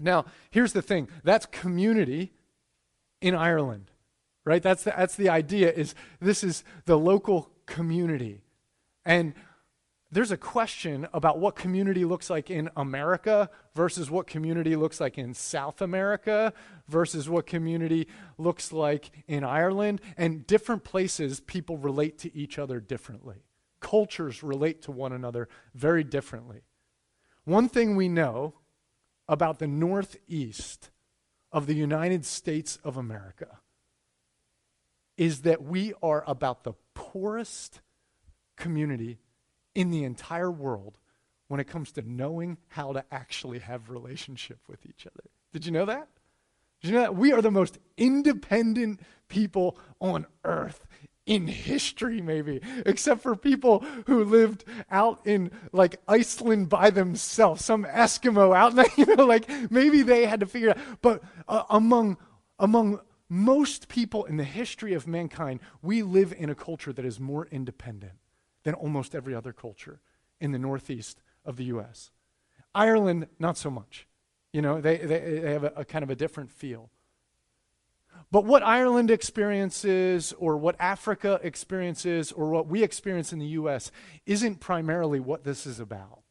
Now, 0.00 0.24
here's 0.50 0.72
the 0.72 0.82
thing 0.82 1.08
that's 1.22 1.46
community 1.46 2.32
in 3.20 3.34
Ireland, 3.34 3.90
right? 4.44 4.62
That's 4.62 4.84
the, 4.84 4.94
that's 4.96 5.16
the 5.16 5.28
idea 5.28 5.70
is 5.72 5.94
this 6.20 6.42
is 6.42 6.64
the 6.86 6.98
local 6.98 7.50
community. 7.66 8.42
And 9.04 9.34
there's 10.12 10.32
a 10.32 10.36
question 10.36 11.06
about 11.12 11.38
what 11.38 11.54
community 11.54 12.04
looks 12.04 12.30
like 12.30 12.50
in 12.50 12.68
America 12.76 13.48
versus 13.76 14.10
what 14.10 14.26
community 14.26 14.74
looks 14.74 15.00
like 15.00 15.18
in 15.18 15.34
South 15.34 15.80
America 15.80 16.52
versus 16.88 17.28
what 17.28 17.46
community 17.46 18.08
looks 18.36 18.72
like 18.72 19.10
in 19.28 19.44
Ireland. 19.44 20.00
And 20.16 20.46
different 20.46 20.82
places, 20.82 21.38
people 21.38 21.78
relate 21.78 22.18
to 22.18 22.36
each 22.36 22.58
other 22.58 22.80
differently. 22.80 23.44
Cultures 23.78 24.42
relate 24.42 24.82
to 24.82 24.90
one 24.92 25.12
another 25.12 25.48
very 25.74 26.02
differently. 26.02 26.62
One 27.44 27.68
thing 27.68 27.94
we 27.94 28.08
know 28.08 28.54
about 29.30 29.60
the 29.60 29.66
Northeast 29.68 30.90
of 31.52 31.68
the 31.68 31.74
United 31.74 32.26
States 32.26 32.80
of 32.82 32.96
America 32.96 33.60
is 35.16 35.42
that 35.42 35.62
we 35.62 35.94
are 36.02 36.24
about 36.26 36.64
the 36.64 36.72
poorest 36.94 37.80
community 38.56 39.18
in 39.72 39.92
the 39.92 40.02
entire 40.02 40.50
world 40.50 40.98
when 41.46 41.60
it 41.60 41.68
comes 41.68 41.92
to 41.92 42.02
knowing 42.02 42.58
how 42.68 42.92
to 42.92 43.04
actually 43.12 43.60
have 43.60 43.88
relationship 43.88 44.58
with 44.68 44.84
each 44.84 45.06
other. 45.06 45.30
Did 45.52 45.64
you 45.64 45.70
know 45.70 45.84
that? 45.84 46.08
Did 46.82 46.88
you 46.88 46.94
know 46.94 47.02
that? 47.02 47.14
We 47.14 47.32
are 47.32 47.40
the 47.40 47.52
most 47.52 47.78
independent 47.96 49.00
people 49.28 49.78
on 50.00 50.26
earth 50.44 50.86
in 51.30 51.46
history, 51.46 52.20
maybe, 52.20 52.60
except 52.84 53.22
for 53.22 53.36
people 53.36 53.84
who 54.06 54.24
lived 54.24 54.64
out 54.90 55.24
in 55.24 55.52
like 55.70 56.00
Iceland 56.08 56.68
by 56.68 56.90
themselves, 56.90 57.64
some 57.64 57.84
Eskimo 57.84 58.54
out 58.54 58.74
there, 58.74 58.86
you 58.96 59.06
know, 59.14 59.26
like 59.26 59.48
maybe 59.70 60.02
they 60.02 60.26
had 60.26 60.40
to 60.40 60.46
figure 60.46 60.70
it 60.70 60.76
out. 60.76 60.82
But 61.00 61.22
uh, 61.46 61.62
among, 61.70 62.16
among 62.58 62.98
most 63.28 63.86
people 63.86 64.24
in 64.24 64.38
the 64.38 64.44
history 64.44 64.92
of 64.92 65.06
mankind, 65.06 65.60
we 65.82 66.02
live 66.02 66.34
in 66.36 66.50
a 66.50 66.54
culture 66.56 66.92
that 66.92 67.04
is 67.04 67.20
more 67.20 67.46
independent 67.52 68.14
than 68.64 68.74
almost 68.74 69.14
every 69.14 69.32
other 69.32 69.52
culture 69.52 70.00
in 70.40 70.50
the 70.50 70.58
northeast 70.58 71.22
of 71.44 71.56
the 71.56 71.64
U.S. 71.66 72.10
Ireland, 72.74 73.28
not 73.38 73.56
so 73.56 73.70
much. 73.70 74.08
You 74.52 74.62
know, 74.62 74.80
they, 74.80 74.96
they, 74.96 75.20
they 75.20 75.52
have 75.52 75.62
a, 75.62 75.72
a 75.76 75.84
kind 75.84 76.02
of 76.02 76.10
a 76.10 76.16
different 76.16 76.50
feel. 76.50 76.90
But 78.30 78.44
what 78.44 78.62
Ireland 78.62 79.10
experiences, 79.10 80.32
or 80.38 80.56
what 80.56 80.76
Africa 80.78 81.40
experiences, 81.42 82.32
or 82.32 82.50
what 82.50 82.68
we 82.68 82.82
experience 82.82 83.32
in 83.32 83.38
the 83.38 83.46
U.S., 83.46 83.90
isn't 84.26 84.60
primarily 84.60 85.20
what 85.20 85.44
this 85.44 85.66
is 85.66 85.80
about. 85.80 86.22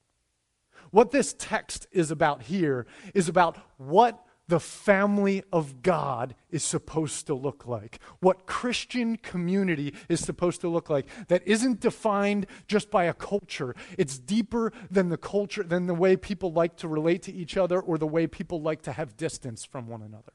What 0.92 1.12
this 1.12 1.36
text 1.38 1.88
is 1.92 2.10
about 2.10 2.44
here 2.44 2.88
is 3.14 3.30
about 3.30 3.58
what 3.78 4.26
the 4.50 4.60
family 4.60 5.44
of 5.54 5.84
God 5.84 6.34
is 6.50 6.64
supposed 6.64 7.28
to 7.28 7.36
look 7.36 7.68
like, 7.68 8.00
what 8.20 8.48
Christian 8.48 9.16
community 9.16 9.94
is 10.10 10.20
supposed 10.22 10.62
to 10.62 10.68
look 10.68 10.90
like, 10.90 11.06
that 11.28 11.48
isn't 11.48 11.80
defined 11.80 12.48
just 12.68 12.90
by 12.90 13.04
a 13.04 13.14
culture. 13.14 13.76
It's 13.98 14.18
deeper 14.18 14.74
than 14.90 15.10
the 15.10 15.18
culture, 15.18 15.62
than 15.62 15.86
the 15.86 15.94
way 15.94 16.18
people 16.18 16.52
like 16.52 16.78
to 16.78 16.88
relate 16.88 17.22
to 17.24 17.34
each 17.34 17.58
other 17.58 17.80
or 17.80 18.00
the 18.00 18.08
way 18.08 18.26
people 18.26 18.60
like 18.60 18.82
to 18.84 18.92
have 18.92 19.16
distance 19.16 19.64
from 19.66 19.88
one 19.88 20.02
another. 20.02 20.34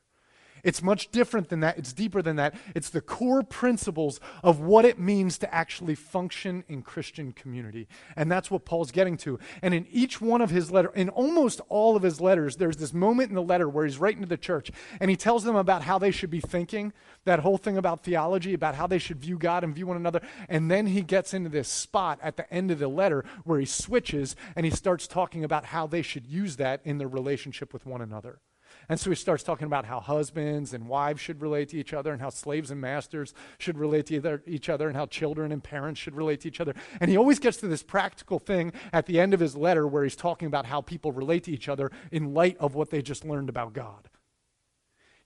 It's 0.64 0.82
much 0.82 1.10
different 1.10 1.50
than 1.50 1.60
that. 1.60 1.78
It's 1.78 1.92
deeper 1.92 2.22
than 2.22 2.36
that. 2.36 2.54
It's 2.74 2.90
the 2.90 3.00
core 3.00 3.42
principles 3.42 4.18
of 4.42 4.60
what 4.60 4.84
it 4.84 4.98
means 4.98 5.38
to 5.38 5.54
actually 5.54 5.94
function 5.94 6.64
in 6.68 6.82
Christian 6.82 7.32
community. 7.32 7.86
And 8.16 8.32
that's 8.32 8.50
what 8.50 8.64
Paul's 8.64 8.90
getting 8.90 9.16
to. 9.18 9.38
And 9.62 9.74
in 9.74 9.86
each 9.90 10.20
one 10.20 10.40
of 10.40 10.50
his 10.50 10.70
letters, 10.70 10.92
in 10.94 11.10
almost 11.10 11.60
all 11.68 11.96
of 11.96 12.02
his 12.02 12.20
letters, 12.20 12.56
there's 12.56 12.78
this 12.78 12.94
moment 12.94 13.28
in 13.28 13.34
the 13.34 13.42
letter 13.42 13.68
where 13.68 13.84
he's 13.84 13.98
writing 13.98 14.22
to 14.22 14.28
the 14.28 14.36
church 14.36 14.70
and 15.00 15.10
he 15.10 15.16
tells 15.16 15.44
them 15.44 15.56
about 15.56 15.82
how 15.82 15.98
they 15.98 16.10
should 16.10 16.30
be 16.30 16.40
thinking, 16.40 16.92
that 17.24 17.40
whole 17.40 17.58
thing 17.58 17.76
about 17.76 18.02
theology, 18.02 18.54
about 18.54 18.74
how 18.74 18.86
they 18.86 18.98
should 18.98 19.18
view 19.18 19.38
God 19.38 19.64
and 19.64 19.74
view 19.74 19.86
one 19.86 19.96
another. 19.96 20.22
And 20.48 20.70
then 20.70 20.86
he 20.86 21.02
gets 21.02 21.34
into 21.34 21.50
this 21.50 21.68
spot 21.68 22.18
at 22.22 22.36
the 22.36 22.52
end 22.52 22.70
of 22.70 22.78
the 22.78 22.88
letter 22.88 23.24
where 23.44 23.60
he 23.60 23.66
switches 23.66 24.34
and 24.56 24.64
he 24.64 24.70
starts 24.70 25.06
talking 25.06 25.44
about 25.44 25.66
how 25.66 25.86
they 25.86 26.02
should 26.02 26.26
use 26.26 26.56
that 26.56 26.80
in 26.84 26.98
their 26.98 27.08
relationship 27.08 27.72
with 27.72 27.84
one 27.84 28.00
another. 28.00 28.40
And 28.88 29.00
so 29.00 29.10
he 29.10 29.16
starts 29.16 29.42
talking 29.42 29.66
about 29.66 29.86
how 29.86 30.00
husbands 30.00 30.74
and 30.74 30.88
wives 30.88 31.20
should 31.20 31.40
relate 31.40 31.70
to 31.70 31.78
each 31.78 31.92
other, 31.92 32.12
and 32.12 32.20
how 32.20 32.30
slaves 32.30 32.70
and 32.70 32.80
masters 32.80 33.34
should 33.58 33.78
relate 33.78 34.06
to 34.06 34.40
each 34.46 34.68
other, 34.68 34.88
and 34.88 34.96
how 34.96 35.06
children 35.06 35.52
and 35.52 35.62
parents 35.62 36.00
should 36.00 36.14
relate 36.14 36.40
to 36.40 36.48
each 36.48 36.60
other. 36.60 36.74
And 37.00 37.10
he 37.10 37.16
always 37.16 37.38
gets 37.38 37.56
to 37.58 37.66
this 37.66 37.82
practical 37.82 38.38
thing 38.38 38.72
at 38.92 39.06
the 39.06 39.20
end 39.20 39.34
of 39.34 39.40
his 39.40 39.56
letter 39.56 39.86
where 39.86 40.04
he's 40.04 40.16
talking 40.16 40.46
about 40.46 40.66
how 40.66 40.80
people 40.80 41.12
relate 41.12 41.44
to 41.44 41.52
each 41.52 41.68
other 41.68 41.90
in 42.10 42.34
light 42.34 42.56
of 42.58 42.74
what 42.74 42.90
they 42.90 43.02
just 43.02 43.24
learned 43.24 43.48
about 43.48 43.72
God. 43.72 44.08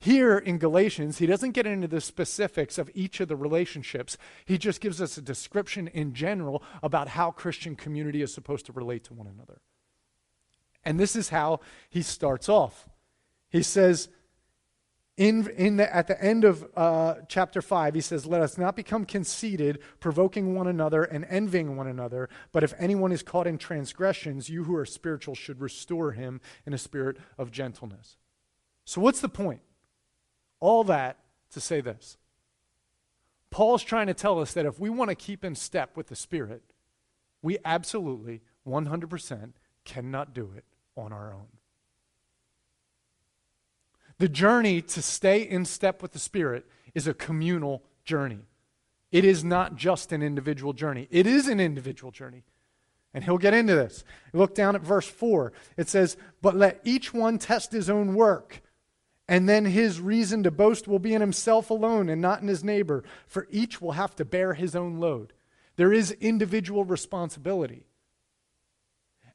Here 0.01 0.39
in 0.39 0.59
Galatians, 0.59 1.19
he 1.19 1.27
doesn't 1.27 1.53
get 1.53 1.67
into 1.67 1.89
the 1.89 2.01
specifics 2.01 2.79
of 2.79 2.89
each 2.95 3.19
of 3.19 3.27
the 3.27 3.35
relationships. 3.35 4.17
He 4.45 4.57
just 4.57 4.81
gives 4.81 5.03
us 5.03 5.19
a 5.19 5.23
description 5.23 5.89
in 5.89 6.15
general 6.15 6.63
about 6.85 7.09
how 7.09 7.33
Christian 7.33 7.75
community 7.75 8.23
is 8.23 8.33
supposed 8.33 8.67
to 8.67 8.73
relate 8.73 9.03
to 9.05 9.15
one 9.15 9.27
another. 9.27 9.61
And 10.85 11.01
this 11.01 11.17
is 11.17 11.31
how 11.31 11.59
he 11.91 12.03
starts 12.03 12.49
off. 12.49 12.89
He 13.51 13.63
says, 13.63 14.09
in, 15.17 15.51
in 15.57 15.79
the, 15.79 15.95
at 15.95 16.07
the 16.07 16.23
end 16.23 16.45
of 16.45 16.65
uh, 16.77 17.17
chapter 17.27 17.61
5, 17.61 17.95
he 17.95 18.01
says, 18.01 18.25
Let 18.25 18.41
us 18.41 18.57
not 18.57 18.77
become 18.77 19.05
conceited, 19.05 19.81
provoking 19.99 20.55
one 20.55 20.69
another 20.69 21.03
and 21.03 21.27
envying 21.29 21.77
one 21.77 21.89
another. 21.89 22.29
But 22.53 22.63
if 22.63 22.73
anyone 22.79 23.11
is 23.11 23.23
caught 23.23 23.47
in 23.49 23.59
transgressions, 23.59 24.49
you 24.49 24.65
who 24.65 24.77
are 24.77 24.87
spiritual 24.87 25.35
should 25.35 25.61
restore 25.61 26.13
him 26.13 26.41
in 26.65 26.73
a 26.73 26.79
spirit 26.79 27.17
of 27.37 27.51
gentleness. 27.51 28.17
So, 28.85 29.01
what's 29.01 29.21
the 29.21 29.29
point? 29.29 29.61
All 30.61 30.85
that 30.85 31.19
to 31.51 31.61
say 31.61 31.81
this 31.81 32.17
Paul's 33.51 33.83
trying 33.83 34.09
to 34.09 34.15
tell 34.15 34.41
us 34.41 34.53
that 34.53 34.67
if 34.67 34.79
we 34.79 34.91
want 34.91 35.11
to 35.11 35.15
keep 35.15 35.45
in 35.45 35.55
step 35.55 35.97
with 35.97 36.09
the 36.09 36.17
Spirit, 36.17 36.63
we 37.43 37.59
absolutely, 37.65 38.43
100%, 38.67 39.53
cannot 39.85 40.35
do 40.35 40.53
it 40.57 40.65
on 40.97 41.13
our 41.13 41.33
own. 41.33 41.58
The 44.19 44.29
journey 44.29 44.83
to 44.83 45.03
stay 45.03 45.43
in 45.43 45.65
step 45.65 46.03
with 46.03 46.13
the 46.13 46.19
Spirit 46.19 46.67
is 46.95 47.07
a 47.07 47.15
communal 47.15 47.85
journey. 48.05 48.41
It 49.13 49.25
is 49.25 49.45
not 49.45 49.77
just 49.77 50.13
an 50.13 50.23
individual 50.23 50.73
journey, 50.73 51.09
it 51.11 51.27
is 51.27 51.49
an 51.49 51.61
individual 51.61 52.11
journey. 52.11 52.45
And 53.15 53.25
he'll 53.25 53.39
get 53.39 53.55
into 53.55 53.75
this. 53.75 54.05
Look 54.35 54.55
down 54.55 54.77
at 54.77 54.83
verse 54.83 55.07
4. 55.07 55.53
It 55.79 55.89
says, 55.89 56.19
But 56.43 56.55
let 56.55 56.81
each 56.85 57.15
one 57.15 57.39
test 57.39 57.73
his 57.73 57.89
own 57.89 58.15
work, 58.15 58.61
and 59.27 59.49
then 59.49 59.65
his 59.65 60.01
reason 60.01 60.43
to 60.43 60.51
boast 60.51 60.87
will 60.87 60.99
be 60.99 61.15
in 61.15 61.23
himself 61.23 61.71
alone 61.71 62.11
and 62.11 62.21
not 62.21 62.43
in 62.43 62.49
his 62.49 62.63
neighbor, 62.63 63.05
for 63.27 63.47
each 63.51 63.81
will 63.81 63.93
have 63.93 64.15
to 64.17 64.25
bear 64.27 64.55
his 64.55 64.77
own 64.77 65.01
load. 65.01 65.33
There 65.77 65.93
is 65.93 66.13
individual 66.13 66.85
responsibility. 66.85 67.87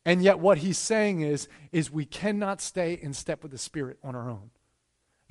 And 0.06 0.22
yet 0.22 0.40
what 0.40 0.60
he's 0.60 0.78
saying 0.78 1.22
is 1.22 1.48
is 1.72 1.90
we 1.90 2.06
cannot 2.06 2.62
stay 2.62 2.94
in 2.94 3.14
step 3.14 3.42
with 3.42 3.52
the 3.52 3.58
spirit 3.58 3.98
on 4.04 4.16
our 4.16 4.30
own. 4.30 4.52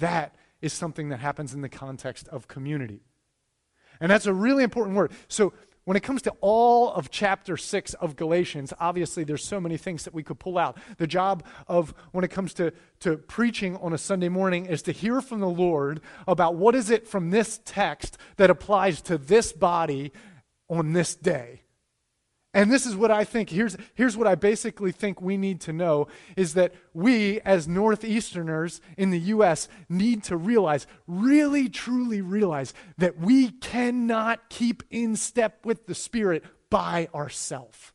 That 0.02 0.35
is 0.61 0.73
something 0.73 1.11
that 1.11 1.21
happens 1.21 1.54
in 1.54 1.61
the 1.61 1.68
context 1.68 2.26
of 2.28 2.49
community. 2.49 3.04
And 4.00 4.11
that's 4.11 4.26
a 4.26 4.35
really 4.35 4.64
important 4.64 4.97
word. 4.97 5.12
So, 5.28 5.52
when 5.85 5.97
it 5.97 6.02
comes 6.02 6.23
to 6.23 6.32
all 6.40 6.92
of 6.92 7.11
chapter 7.11 7.56
6 7.56 7.94
of 7.94 8.14
Galatians, 8.14 8.73
obviously 8.78 9.25
there's 9.25 9.44
so 9.44 9.61
many 9.61 9.76
things 9.76 10.04
that 10.04 10.14
we 10.14 10.23
could 10.23 10.38
pull 10.38 10.59
out. 10.59 10.78
The 10.99 11.09
job 11.09 11.44
of 11.66 11.92
when 12.12 12.25
it 12.25 12.30
comes 12.30 12.54
to, 12.54 12.73
to 13.00 13.16
preaching 13.16 13.76
on 13.76 13.92
a 13.92 13.99
Sunday 13.99 14.28
morning 14.28 14.66
is 14.66 14.82
to 14.82 14.92
hear 14.92 15.21
from 15.21 15.40
the 15.40 15.49
Lord 15.49 16.00
about 16.28 16.54
what 16.54 16.76
is 16.76 16.88
it 16.90 17.09
from 17.09 17.30
this 17.30 17.61
text 17.64 18.16
that 18.37 18.49
applies 18.49 19.02
to 19.02 19.18
this 19.18 19.52
body 19.52 20.12
on 20.68 20.92
this 20.92 21.16
day. 21.16 21.62
And 22.54 22.71
this 22.71 22.85
is 22.85 22.94
what 22.94 23.11
I 23.11 23.25
think. 23.25 23.49
Here's, 23.49 23.76
here's 23.94 24.16
what 24.16 24.26
I 24.26 24.35
basically 24.35 24.92
think 24.92 25.23
we 25.23 25.38
need 25.38 25.61
to 25.62 25.73
know 25.73 26.09
is 26.37 26.52
that 26.54 26.75
we, 26.92 27.40
as 27.40 27.66
Northeasterners 27.66 28.80
in 28.99 29.11
the 29.11 29.18
U.S., 29.18 29.68
need 29.88 30.23
to 30.25 30.37
realize, 30.37 30.87
really, 31.06 31.71
truly 31.71 32.21
realize, 32.21 32.75
that 32.99 33.18
we 33.18 33.50
cannot 33.50 34.50
keep 34.50 34.82
in 34.90 35.16
step 35.16 35.64
with 35.64 35.87
the 35.87 35.94
Spirit 35.94 36.44
by 36.68 37.09
ourselves. 37.14 37.92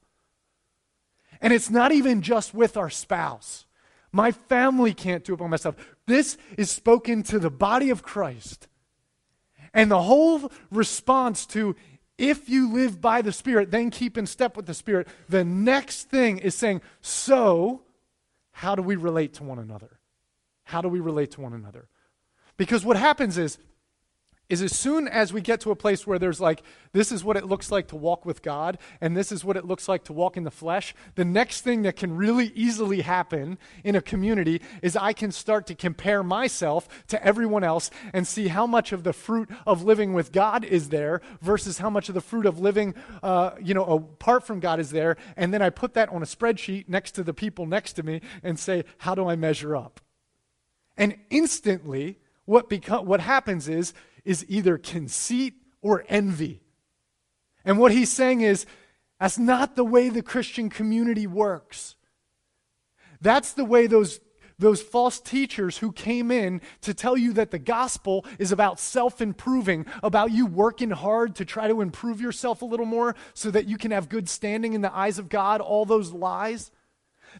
And 1.40 1.54
it's 1.54 1.70
not 1.70 1.92
even 1.92 2.24
just 2.24 2.56
with 2.56 2.78
our 2.78 2.90
spouse. 2.90 3.68
My 4.12 4.32
family 4.32 4.96
can't 4.96 5.24
do 5.24 5.34
it 5.34 5.38
by 5.38 5.46
myself. 5.46 5.76
This 6.08 6.36
is 6.58 6.72
spoken 6.72 7.22
to 7.24 7.38
the 7.38 7.52
body 7.52 7.92
of 7.92 8.02
Christ. 8.02 8.68
And 9.72 9.92
the 9.92 10.02
whole 10.02 10.52
response 10.72 11.46
to 11.48 11.76
if 12.18 12.50
you 12.50 12.72
live 12.72 13.00
by 13.00 13.22
the 13.22 13.32
Spirit, 13.32 13.72
then 13.72 13.92
keep 13.92 14.18
in 14.18 14.26
step 14.26 14.58
with 14.58 14.66
the 14.66 14.74
Spirit. 14.74 15.08
The 15.30 15.44
next 15.44 16.10
thing 16.10 16.40
is 16.40 16.56
saying, 16.56 16.82
so 17.02 17.84
how 18.52 18.76
do 18.76 18.82
we 18.82 18.96
relate 18.96 19.34
to 19.36 19.44
one 19.44 19.60
another? 19.60 20.00
How 20.64 20.82
do 20.82 20.90
we 20.90 21.00
relate 21.00 21.32
to 21.32 21.42
one 21.42 21.54
another? 21.54 21.88
Because 22.58 22.84
what 22.84 22.98
happens 22.98 23.38
is, 23.38 23.60
is 24.50 24.62
as 24.62 24.76
soon 24.76 25.08
as 25.08 25.34
we 25.34 25.42
get 25.42 25.60
to 25.62 25.72
a 25.72 25.76
place 25.76 26.08
where 26.08 26.18
there's 26.18 26.40
like, 26.40 26.64
this 26.94 27.12
is 27.12 27.24
what 27.24 27.36
it 27.36 27.46
looks 27.46 27.70
like 27.72 27.88
to 27.88 27.96
walk 27.96 28.26
with 28.26 28.42
God, 28.42 28.78
and 29.02 29.16
this 29.16 29.32
is 29.32 29.44
what 29.44 29.58
it 29.58 29.66
looks 29.66 29.90
like 29.90 30.06
to 30.06 30.14
walk 30.14 30.38
in 30.38 30.44
the 30.44 30.52
flesh, 30.52 30.96
the 31.16 31.26
next 31.26 31.62
thing 31.62 31.82
that 31.82 31.98
can 31.98 32.16
really 32.16 32.52
easily 32.56 33.02
happen 33.02 33.58
in 33.84 33.96
a 33.96 34.02
community 34.02 34.62
is 34.82 34.96
I 34.96 35.12
can 35.14 35.32
start 35.32 35.68
to 35.68 35.76
compare 35.76 36.24
myself 36.24 36.88
to 37.08 37.24
everyone 37.24 37.64
else 37.64 37.92
and 38.14 38.26
see 38.26 38.48
how 38.48 38.66
much 38.66 38.94
of 38.94 39.04
the 39.04 39.14
fruit 39.14 39.50
of 39.66 39.84
living 39.84 40.14
with 40.14 40.32
God 40.32 40.64
is 40.64 40.90
there 40.90 41.22
versus 41.42 41.80
how 41.80 41.90
much 41.90 42.08
of 42.08 42.16
the 42.16 42.22
fruit 42.22 42.46
of 42.46 42.60
living, 42.60 42.96
uh, 43.22 43.52
you 43.62 43.74
know, 43.74 43.84
apart 43.84 44.48
from 44.48 44.62
God 44.62 44.80
is 44.80 44.92
there. 44.92 45.18
And 45.36 45.54
then 45.54 45.62
I 45.62 45.70
put 45.70 45.94
that 45.96 46.10
on 46.10 46.22
a 46.22 46.26
spreadsheet 46.26 46.88
next 46.88 47.12
to 47.12 47.24
the 47.24 47.34
people 47.34 47.66
next 47.66 47.94
to 47.94 48.04
me 48.04 48.22
and 48.44 48.58
say, 48.58 48.86
how 49.00 49.14
do 49.14 49.28
I 49.28 49.36
measure 49.36 49.76
up? 49.76 50.00
And 50.98 51.18
instantly, 51.30 52.18
what, 52.46 52.70
beco- 52.70 53.04
what 53.04 53.20
happens 53.20 53.68
is 53.68 53.94
is 54.28 54.46
either 54.50 54.78
conceit 54.78 55.54
or 55.82 56.04
envy. 56.10 56.62
And 57.64 57.80
what 57.80 57.94
he's 57.94 58.12
saying 58.12 58.42
is, 58.42 58.66
that's 59.22 59.40
not 59.40 59.78
the 59.78 59.86
way 59.86 60.10
the 60.10 60.22
Christian 60.22 60.70
community 60.70 61.26
works. 61.26 61.96
That's 63.22 63.54
the 63.54 63.64
way 63.64 63.88
those, 63.88 64.20
those 64.60 64.82
false 64.82 65.22
teachers 65.22 65.78
who 65.78 65.94
came 65.94 66.30
in 66.30 66.62
to 66.82 66.94
tell 66.94 67.18
you 67.18 67.32
that 67.34 67.52
the 67.52 67.58
gospel 67.58 68.26
is 68.38 68.52
about 68.52 68.82
self 68.82 69.22
improving, 69.22 69.86
about 70.04 70.32
you 70.32 70.46
working 70.46 70.92
hard 70.92 71.36
to 71.36 71.46
try 71.46 71.70
to 71.70 71.80
improve 71.80 72.20
yourself 72.20 72.62
a 72.62 72.66
little 72.66 72.86
more 72.86 73.16
so 73.34 73.50
that 73.50 73.68
you 73.68 73.78
can 73.78 73.92
have 73.92 74.10
good 74.10 74.28
standing 74.28 74.74
in 74.74 74.82
the 74.82 74.96
eyes 74.96 75.18
of 75.18 75.30
God, 75.30 75.62
all 75.62 75.86
those 75.86 76.12
lies. 76.12 76.70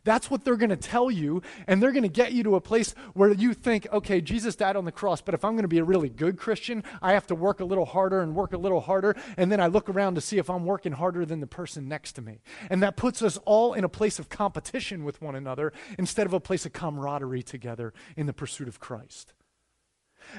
That's 0.04 0.30
what 0.30 0.44
they're 0.44 0.58
going 0.58 0.70
to 0.70 0.76
tell 0.76 1.12
you, 1.12 1.42
and 1.68 1.82
they're 1.82 1.92
going 1.92 2.04
to 2.04 2.10
get 2.10 2.34
you 2.34 2.44
to 2.44 2.56
a 2.56 2.62
place 2.62 2.94
where 3.14 3.32
you 3.32 3.54
think, 3.54 3.88
okay, 3.92 4.22
Jesus 4.22 4.56
died 4.56 4.76
on 4.76 4.86
the 4.86 4.92
cross, 4.92 5.22
but 5.22 5.34
if 5.34 5.44
I'm 5.44 5.54
going 5.54 5.64
to 5.64 5.68
be 5.68 5.80
a 5.80 5.84
really 5.84 6.10
good 6.10 6.38
Christian, 6.38 6.84
I 7.02 7.14
have 7.14 7.28
to 7.28 7.36
work 7.36 7.60
a 7.60 7.66
little 7.66 7.86
harder 7.86 8.22
and 8.22 8.36
work 8.36 8.54
a 8.54 8.58
little 8.58 8.82
harder, 8.82 9.16
and 9.38 9.52
then 9.52 9.60
I 9.60 9.68
look 9.68 9.90
around 9.90 10.16
to 10.16 10.22
see 10.22 10.38
if 10.38 10.50
I'm 10.50 10.66
working 10.66 10.94
harder 10.94 11.26
than 11.26 11.40
the 11.40 11.48
person 11.48 11.88
next 11.88 12.14
to 12.14 12.22
me. 12.22 12.40
And 12.70 12.82
that 12.84 12.96
puts 12.96 13.22
us 13.22 13.38
all 13.46 13.74
in 13.74 13.84
a 13.84 13.90
place 13.90 14.20
of 14.20 14.30
competition 14.30 15.04
with 15.04 15.22
one 15.22 15.36
another 15.36 15.74
instead 15.98 16.28
of 16.28 16.34
a 16.34 16.40
place 16.40 16.66
of 16.66 16.74
camaraderie 16.74 17.44
together 17.44 17.94
in 18.16 18.26
the 18.26 18.34
pursuit 18.34 18.68
of 18.68 18.80
Christ. 18.80 19.34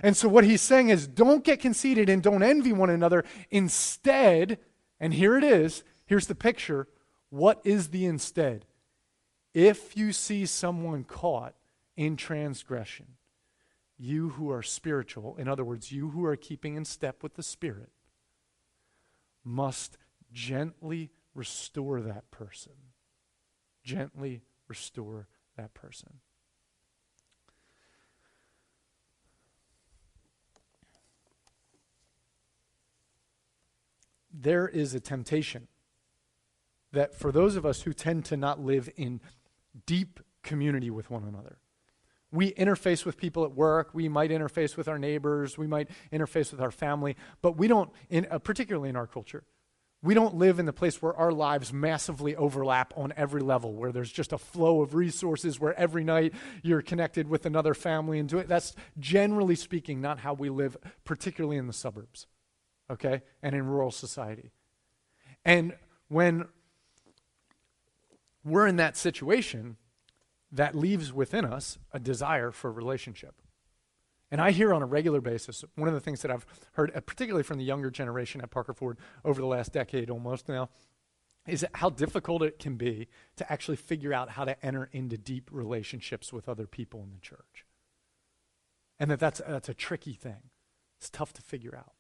And 0.03 0.17
so, 0.17 0.29
what 0.29 0.45
he's 0.45 0.61
saying 0.61 0.91
is 0.91 1.07
don't 1.07 1.45
get 1.45 1.61
conceited 1.61 2.09
and 2.09 2.23
don't 2.23 2.43
envy 2.43 2.73
one 2.73 2.91
another. 2.91 3.25
Instead, 3.51 4.59
and 5.01 5.15
here 5.15 5.37
it 5.37 5.45
is, 5.45 5.83
here's 6.07 6.27
the 6.27 6.35
picture. 6.35 6.89
What 7.31 7.61
is 7.65 7.89
the 7.89 8.07
instead? 8.07 8.65
If 9.55 9.97
you 9.97 10.13
see 10.13 10.47
someone 10.47 11.05
caught 11.05 11.55
in 11.97 12.17
transgression, 12.17 13.07
you 13.99 14.31
who 14.31 14.51
are 14.51 14.63
spiritual, 14.63 15.37
in 15.37 15.49
other 15.49 15.65
words, 15.65 15.91
you 15.91 16.11
who 16.11 16.25
are 16.25 16.37
keeping 16.37 16.77
in 16.77 16.85
step 16.85 17.23
with 17.23 17.35
the 17.35 17.43
Spirit, 17.43 17.91
must 19.45 19.99
gently 20.33 21.11
restore 21.35 22.01
that 22.03 22.31
person. 22.31 22.73
Gently 23.83 24.43
restore 24.69 25.27
that 25.57 25.75
person. 25.75 26.21
There 34.33 34.69
is 34.69 34.95
a 34.95 35.01
temptation 35.01 35.67
that 36.93 37.15
for 37.15 37.33
those 37.33 37.57
of 37.57 37.67
us 37.67 37.83
who 37.83 37.93
tend 37.93 38.25
to 38.27 38.37
not 38.37 38.61
live 38.61 38.89
in 38.97 39.21
deep 39.87 40.21
community 40.43 40.91
with 40.91 41.11
one 41.11 41.25
another, 41.25 41.59
we 42.31 42.53
interface 42.53 43.05
with 43.05 43.17
people 43.17 43.45
at 43.45 43.53
work. 43.53 43.91
We 43.95 44.09
might 44.09 44.31
interface 44.31 44.77
with 44.77 44.89
our 44.89 44.99
neighbors. 44.99 45.57
We 45.57 45.67
might 45.67 45.89
interface 46.13 46.51
with 46.51 46.61
our 46.61 46.71
family. 46.71 47.17
But 47.41 47.57
we 47.57 47.69
don't, 47.69 47.91
in, 48.11 48.27
uh, 48.31 48.39
particularly 48.39 48.91
in 48.91 48.97
our 48.97 49.07
culture, 49.07 49.45
we 50.03 50.15
don't 50.15 50.37
live 50.37 50.59
in 50.61 50.67
the 50.67 50.73
place 50.73 51.03
where 51.03 51.15
our 51.15 51.33
lives 51.33 51.73
massively 51.73 52.37
overlap 52.37 52.93
on 52.97 53.13
every 53.17 53.41
level, 53.41 53.75
where 53.75 53.91
there's 53.91 54.13
just 54.13 54.33
a 54.33 54.39
flow 54.39 54.81
of 54.81 54.95
resources, 54.95 55.59
where 55.59 55.79
every 55.79 56.05
night 56.05 56.35
you're 56.63 56.83
connected 56.83 57.29
with 57.29 57.47
another 57.47 57.75
family 57.75 58.21
and 58.21 58.29
do 58.29 58.39
it. 58.39 58.47
That's 58.47 58.77
generally 58.99 59.57
speaking 59.57 60.01
not 60.01 60.21
how 60.21 60.35
we 60.35 60.51
live, 60.51 60.77
particularly 61.05 61.57
in 61.57 61.67
the 61.67 61.73
suburbs, 61.73 62.29
okay, 62.89 63.23
and 63.43 63.57
in 63.57 63.67
rural 63.67 63.91
society. 63.91 64.53
And 65.45 65.75
when 66.09 66.47
we're 68.51 68.67
in 68.67 68.77
that 68.77 68.97
situation, 68.97 69.77
that 70.51 70.75
leaves 70.75 71.13
within 71.13 71.45
us 71.45 71.79
a 71.93 71.99
desire 71.99 72.51
for 72.51 72.73
relationship. 72.73 73.43
And 74.31 74.41
I 74.41 74.51
hear 74.51 74.75
on 74.75 74.83
a 74.83 74.87
regular 74.87 75.21
basis, 75.21 75.65
one 75.75 75.89
of 75.89 75.95
the 75.95 76.01
things 76.01 76.23
that 76.23 76.31
I've 76.31 76.47
heard, 76.73 76.93
uh, 76.95 77.01
particularly 77.01 77.43
from 77.43 77.59
the 77.59 77.65
younger 77.65 77.91
generation 77.91 78.41
at 78.41 78.51
Parker 78.51 78.75
Ford 78.75 78.99
over 79.25 79.41
the 79.41 79.47
last 79.47 79.73
decade 79.73 80.11
almost 80.11 80.49
now, 80.49 80.69
is 81.47 81.65
how 81.75 81.89
difficult 81.89 82.43
it 82.43 82.59
can 82.59 82.77
be 82.77 83.09
to 83.37 83.51
actually 83.51 83.77
figure 83.77 84.13
out 84.13 84.31
how 84.31 84.45
to 84.45 84.65
enter 84.65 84.91
into 84.93 85.17
deep 85.17 85.49
relationships 85.51 86.31
with 86.31 86.49
other 86.49 86.67
people 86.67 87.03
in 87.03 87.11
the 87.11 87.21
church. 87.21 87.65
And 88.99 89.11
that 89.11 89.21
that's, 89.21 89.41
that's 89.47 89.69
a 89.71 89.75
tricky 89.75 90.13
thing. 90.13 90.51
It's 90.99 91.09
tough 91.09 91.33
to 91.35 91.43
figure 91.43 91.75
out. 91.75 91.93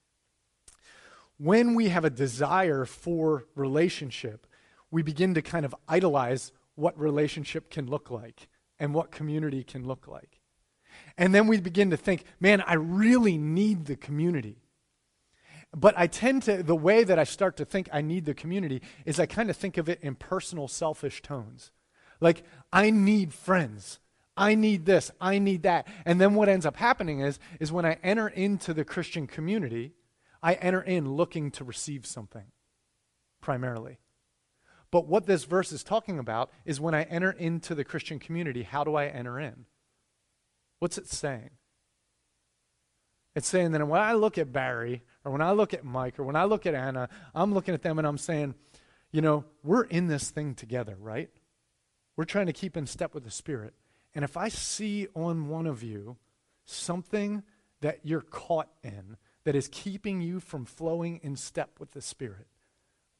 When 1.38 1.74
we 1.74 1.88
have 1.88 2.04
a 2.04 2.10
desire 2.10 2.84
for 2.84 3.46
relationship, 3.54 4.46
we 4.90 5.02
begin 5.02 5.34
to 5.34 5.42
kind 5.42 5.64
of 5.64 5.74
idolize 5.88 6.52
what 6.74 6.98
relationship 6.98 7.70
can 7.70 7.86
look 7.86 8.10
like 8.10 8.48
and 8.78 8.94
what 8.94 9.10
community 9.10 9.64
can 9.64 9.86
look 9.86 10.06
like. 10.06 10.40
And 11.16 11.34
then 11.34 11.46
we 11.46 11.60
begin 11.60 11.90
to 11.90 11.96
think, 11.96 12.24
man, 12.40 12.62
I 12.62 12.74
really 12.74 13.36
need 13.38 13.86
the 13.86 13.96
community. 13.96 14.62
But 15.76 15.94
I 15.98 16.06
tend 16.06 16.44
to, 16.44 16.62
the 16.62 16.76
way 16.76 17.04
that 17.04 17.18
I 17.18 17.24
start 17.24 17.56
to 17.58 17.64
think 17.64 17.88
I 17.92 18.00
need 18.00 18.24
the 18.24 18.34
community 18.34 18.80
is 19.04 19.20
I 19.20 19.26
kind 19.26 19.50
of 19.50 19.56
think 19.56 19.76
of 19.76 19.88
it 19.88 19.98
in 20.02 20.14
personal, 20.14 20.66
selfish 20.66 21.20
tones. 21.20 21.72
Like, 22.20 22.42
I 22.72 22.90
need 22.90 23.34
friends. 23.34 23.98
I 24.36 24.54
need 24.54 24.86
this. 24.86 25.10
I 25.20 25.38
need 25.38 25.64
that. 25.64 25.86
And 26.06 26.20
then 26.20 26.34
what 26.34 26.48
ends 26.48 26.64
up 26.64 26.76
happening 26.76 27.20
is, 27.20 27.38
is 27.60 27.72
when 27.72 27.84
I 27.84 27.98
enter 28.02 28.28
into 28.28 28.72
the 28.72 28.84
Christian 28.84 29.26
community, 29.26 29.92
I 30.42 30.54
enter 30.54 30.80
in 30.80 31.14
looking 31.14 31.50
to 31.52 31.64
receive 31.64 32.06
something 32.06 32.46
primarily. 33.40 33.98
But 34.90 35.06
what 35.06 35.26
this 35.26 35.44
verse 35.44 35.72
is 35.72 35.84
talking 35.84 36.18
about 36.18 36.50
is 36.64 36.80
when 36.80 36.94
I 36.94 37.02
enter 37.04 37.30
into 37.30 37.74
the 37.74 37.84
Christian 37.84 38.18
community, 38.18 38.62
how 38.62 38.84
do 38.84 38.94
I 38.94 39.06
enter 39.06 39.38
in? 39.38 39.66
What's 40.78 40.96
it 40.96 41.08
saying? 41.08 41.50
It's 43.34 43.48
saying 43.48 43.72
that 43.72 43.86
when 43.86 44.00
I 44.00 44.14
look 44.14 44.38
at 44.38 44.52
Barry, 44.52 45.02
or 45.24 45.32
when 45.32 45.42
I 45.42 45.52
look 45.52 45.74
at 45.74 45.84
Mike, 45.84 46.18
or 46.18 46.24
when 46.24 46.36
I 46.36 46.44
look 46.44 46.66
at 46.66 46.74
Anna, 46.74 47.08
I'm 47.34 47.52
looking 47.52 47.74
at 47.74 47.82
them 47.82 47.98
and 47.98 48.06
I'm 48.06 48.18
saying, 48.18 48.54
you 49.12 49.20
know, 49.20 49.44
we're 49.62 49.84
in 49.84 50.08
this 50.08 50.30
thing 50.30 50.54
together, 50.54 50.96
right? 50.98 51.30
We're 52.16 52.24
trying 52.24 52.46
to 52.46 52.52
keep 52.52 52.76
in 52.76 52.86
step 52.86 53.14
with 53.14 53.24
the 53.24 53.30
Spirit. 53.30 53.74
And 54.14 54.24
if 54.24 54.36
I 54.36 54.48
see 54.48 55.06
on 55.14 55.48
one 55.48 55.66
of 55.66 55.82
you 55.82 56.16
something 56.64 57.42
that 57.80 58.00
you're 58.02 58.22
caught 58.22 58.70
in 58.82 59.16
that 59.44 59.54
is 59.54 59.68
keeping 59.70 60.20
you 60.20 60.40
from 60.40 60.64
flowing 60.64 61.20
in 61.22 61.36
step 61.36 61.78
with 61.78 61.92
the 61.92 62.02
Spirit, 62.02 62.48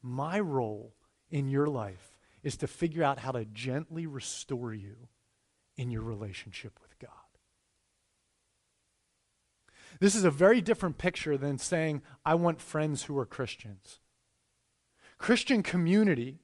my 0.01 0.39
role 0.39 0.95
in 1.29 1.47
your 1.49 1.67
life 1.67 2.17
is 2.43 2.57
to 2.57 2.67
figure 2.67 3.03
out 3.03 3.19
how 3.19 3.31
to 3.31 3.45
gently 3.45 4.07
restore 4.07 4.73
you 4.73 5.09
in 5.77 5.91
your 5.91 6.01
relationship 6.01 6.79
with 6.81 6.97
God. 6.99 7.11
This 9.99 10.15
is 10.15 10.23
a 10.23 10.31
very 10.31 10.61
different 10.61 10.97
picture 10.97 11.37
than 11.37 11.57
saying, 11.57 12.01
I 12.25 12.35
want 12.35 12.61
friends 12.61 13.03
who 13.03 13.17
are 13.17 13.25
Christians. 13.25 13.99
Christian 15.17 15.63
community 15.63 16.39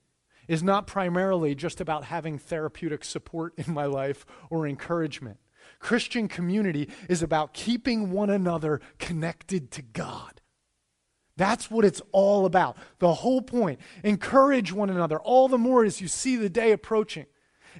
is 0.47 0.61
not 0.61 0.87
primarily 0.87 1.55
just 1.55 1.79
about 1.79 2.05
having 2.05 2.37
therapeutic 2.37 3.03
support 3.03 3.53
in 3.57 3.73
my 3.73 3.85
life 3.85 4.25
or 4.49 4.67
encouragement. 4.67 5.37
Christian 5.79 6.27
community 6.27 6.89
is 7.09 7.23
about 7.23 7.53
keeping 7.53 8.11
one 8.11 8.29
another 8.29 8.81
connected 8.99 9.71
to 9.71 9.81
God. 9.81 10.41
That's 11.37 11.69
what 11.69 11.85
it's 11.85 12.01
all 12.11 12.45
about. 12.45 12.77
The 12.99 13.13
whole 13.13 13.41
point. 13.41 13.79
Encourage 14.03 14.71
one 14.71 14.89
another, 14.89 15.19
all 15.19 15.47
the 15.47 15.57
more 15.57 15.83
as 15.83 15.99
you 15.99 16.07
see 16.07 16.35
the 16.35 16.49
day 16.49 16.71
approaching. 16.71 17.25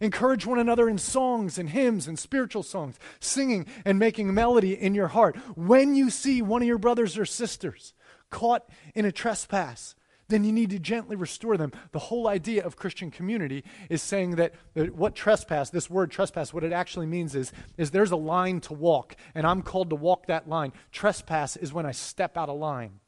Encourage 0.02 0.46
one 0.46 0.60
another 0.60 0.90
in 0.90 0.98
songs 0.98 1.58
and 1.58 1.70
hymns 1.70 2.08
and 2.08 2.20
spiritual 2.20 2.64
songs, 2.64 3.00
singing 3.20 3.66
and 3.86 3.98
making 3.98 4.34
melody 4.34 4.74
in 4.74 4.94
your 4.94 5.08
heart. 5.08 5.38
When 5.56 5.96
you 5.96 6.10
see 6.10 6.42
one 6.42 6.62
of 6.62 6.68
your 6.68 6.78
brothers 6.78 7.18
or 7.18 7.26
sisters 7.26 7.94
caught 8.30 8.68
in 8.94 9.06
a 9.06 9.12
trespass, 9.12 9.96
then 10.28 10.44
you 10.44 10.52
need 10.52 10.72
to 10.72 10.80
gently 10.80 11.16
restore 11.16 11.56
them. 11.56 11.72
The 11.94 12.00
whole 12.00 12.28
idea 12.28 12.66
of 12.66 12.76
Christian 12.76 13.10
community 13.10 13.64
is 13.90 14.02
saying 14.02 14.32
that, 14.32 14.54
that, 14.74 14.96
what 14.96 15.16
trespass, 15.16 15.70
this 15.70 15.90
word 15.90 16.12
trespass, 16.12 16.54
what 16.54 16.64
it 16.64 16.74
actually 16.74 17.06
means 17.06 17.36
is, 17.36 17.54
is 17.78 17.92
there's 17.92 18.12
a 18.12 18.18
line 18.18 18.60
to 18.62 18.74
walk, 18.74 19.16
and 19.34 19.46
I'm 19.48 19.62
called 19.62 19.92
to 19.92 19.96
walk 19.96 20.26
that 20.26 20.50
line. 20.50 20.74
Trespass 20.92 21.56
is 21.56 21.72
when 21.72 21.86
I 21.86 21.92
step 21.92 22.36
out 22.38 22.50
of 22.50 22.58
line 22.58 23.00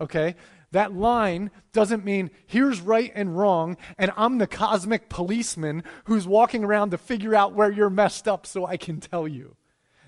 okay? 0.00 0.34
That 0.72 0.94
line 0.94 1.50
doesn't 1.72 2.04
mean 2.04 2.30
here's 2.46 2.80
right 2.80 3.10
and 3.14 3.36
wrong, 3.36 3.76
and 3.98 4.12
I'm 4.16 4.38
the 4.38 4.46
cosmic 4.46 5.08
policeman 5.08 5.82
who's 6.04 6.26
walking 6.26 6.64
around 6.64 6.90
to 6.90 6.98
figure 6.98 7.34
out 7.34 7.54
where 7.54 7.70
you're 7.70 7.90
messed 7.90 8.28
up 8.28 8.46
so 8.46 8.66
I 8.66 8.76
can 8.76 9.00
tell 9.00 9.26
you. 9.26 9.56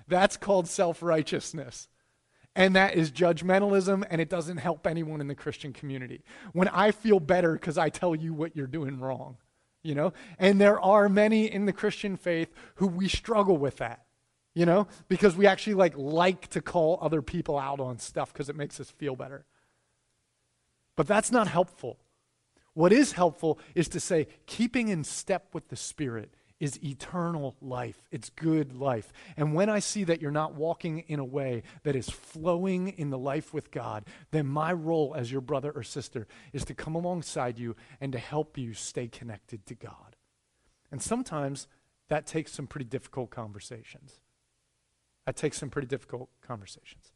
That's 0.07 0.37
called 0.37 0.67
self 0.67 1.03
righteousness. 1.03 1.87
And 2.55 2.75
that 2.75 2.95
is 2.95 3.11
judgmentalism, 3.11 4.05
and 4.09 4.21
it 4.21 4.29
doesn't 4.29 4.57
help 4.57 4.85
anyone 4.85 5.21
in 5.21 5.27
the 5.27 5.35
Christian 5.35 5.73
community. 5.73 6.23
When 6.51 6.67
I 6.67 6.91
feel 6.91 7.19
better 7.19 7.53
because 7.53 7.79
I 7.79 7.89
tell 7.89 8.15
you 8.15 8.33
what 8.33 8.55
you're 8.55 8.67
doing 8.67 8.99
wrong, 8.99 9.37
you 9.81 9.95
know? 9.95 10.13
And 10.37 10.61
there 10.61 10.79
are 10.79 11.09
many 11.09 11.51
in 11.51 11.65
the 11.65 11.73
Christian 11.73 12.15
faith 12.15 12.53
who 12.75 12.87
we 12.87 13.07
struggle 13.07 13.57
with 13.57 13.77
that, 13.77 14.05
you 14.53 14.67
know? 14.67 14.87
Because 15.07 15.35
we 15.35 15.47
actually 15.47 15.73
like 15.73 15.97
like 15.97 16.47
to 16.49 16.61
call 16.61 16.99
other 17.01 17.23
people 17.23 17.57
out 17.57 17.79
on 17.79 17.97
stuff 17.97 18.31
because 18.31 18.49
it 18.49 18.55
makes 18.55 18.79
us 18.79 18.91
feel 18.91 19.15
better. 19.15 19.45
But 20.95 21.07
that's 21.07 21.31
not 21.31 21.47
helpful. 21.47 21.99
What 22.73 22.91
is 22.91 23.13
helpful 23.13 23.59
is 23.75 23.87
to 23.89 23.99
say, 23.99 24.27
keeping 24.45 24.87
in 24.87 25.03
step 25.03 25.53
with 25.53 25.69
the 25.69 25.75
Spirit 25.75 26.33
is 26.59 26.81
eternal 26.81 27.55
life. 27.61 28.01
It's 28.09 28.29
good 28.29 28.73
life. 28.73 29.11
And 29.35 29.53
when 29.53 29.69
I 29.69 29.79
see 29.79 30.05
that 30.05 30.21
you're 30.21 30.31
not 30.31 30.55
walking 30.55 30.99
in 30.99 31.19
a 31.19 31.25
way 31.25 31.63
that 31.83 31.95
is 31.95 32.09
flowing 32.09 32.87
in 32.87 33.09
the 33.09 33.17
life 33.17 33.53
with 33.53 33.69
God, 33.69 34.05
then 34.31 34.47
my 34.47 34.71
role 34.71 35.13
as 35.15 35.31
your 35.31 35.41
brother 35.41 35.71
or 35.71 35.83
sister 35.83 36.25
is 36.53 36.63
to 36.65 36.73
come 36.73 36.95
alongside 36.95 37.59
you 37.59 37.75
and 37.99 38.13
to 38.13 38.19
help 38.19 38.57
you 38.57 38.73
stay 38.73 39.07
connected 39.07 39.65
to 39.65 39.75
God. 39.75 40.15
And 40.89 41.01
sometimes 41.01 41.67
that 42.07 42.25
takes 42.25 42.53
some 42.53 42.67
pretty 42.67 42.85
difficult 42.85 43.29
conversations. 43.29 44.21
That 45.25 45.35
takes 45.35 45.57
some 45.57 45.69
pretty 45.69 45.87
difficult 45.87 46.29
conversations. 46.41 47.11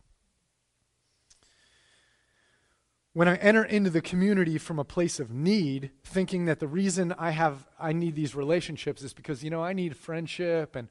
When 3.18 3.28
I 3.28 3.38
enter 3.38 3.64
into 3.64 3.90
the 3.90 4.00
community 4.00 4.60
from 4.60 4.78
a 4.78 4.84
place 4.84 5.20
of 5.20 5.32
need, 5.32 5.90
thinking 6.04 6.46
that 6.46 6.60
the 6.60 6.68
reason 6.68 7.16
I 7.18 7.32
have 7.32 7.68
I 7.80 7.92
need 7.92 8.14
these 8.14 8.36
relationships 8.36 9.02
is 9.02 9.12
because 9.12 9.44
you 9.44 9.50
know 9.50 9.64
I 9.64 9.74
need 9.74 9.98
friendship 9.98 10.76
and 10.76 10.88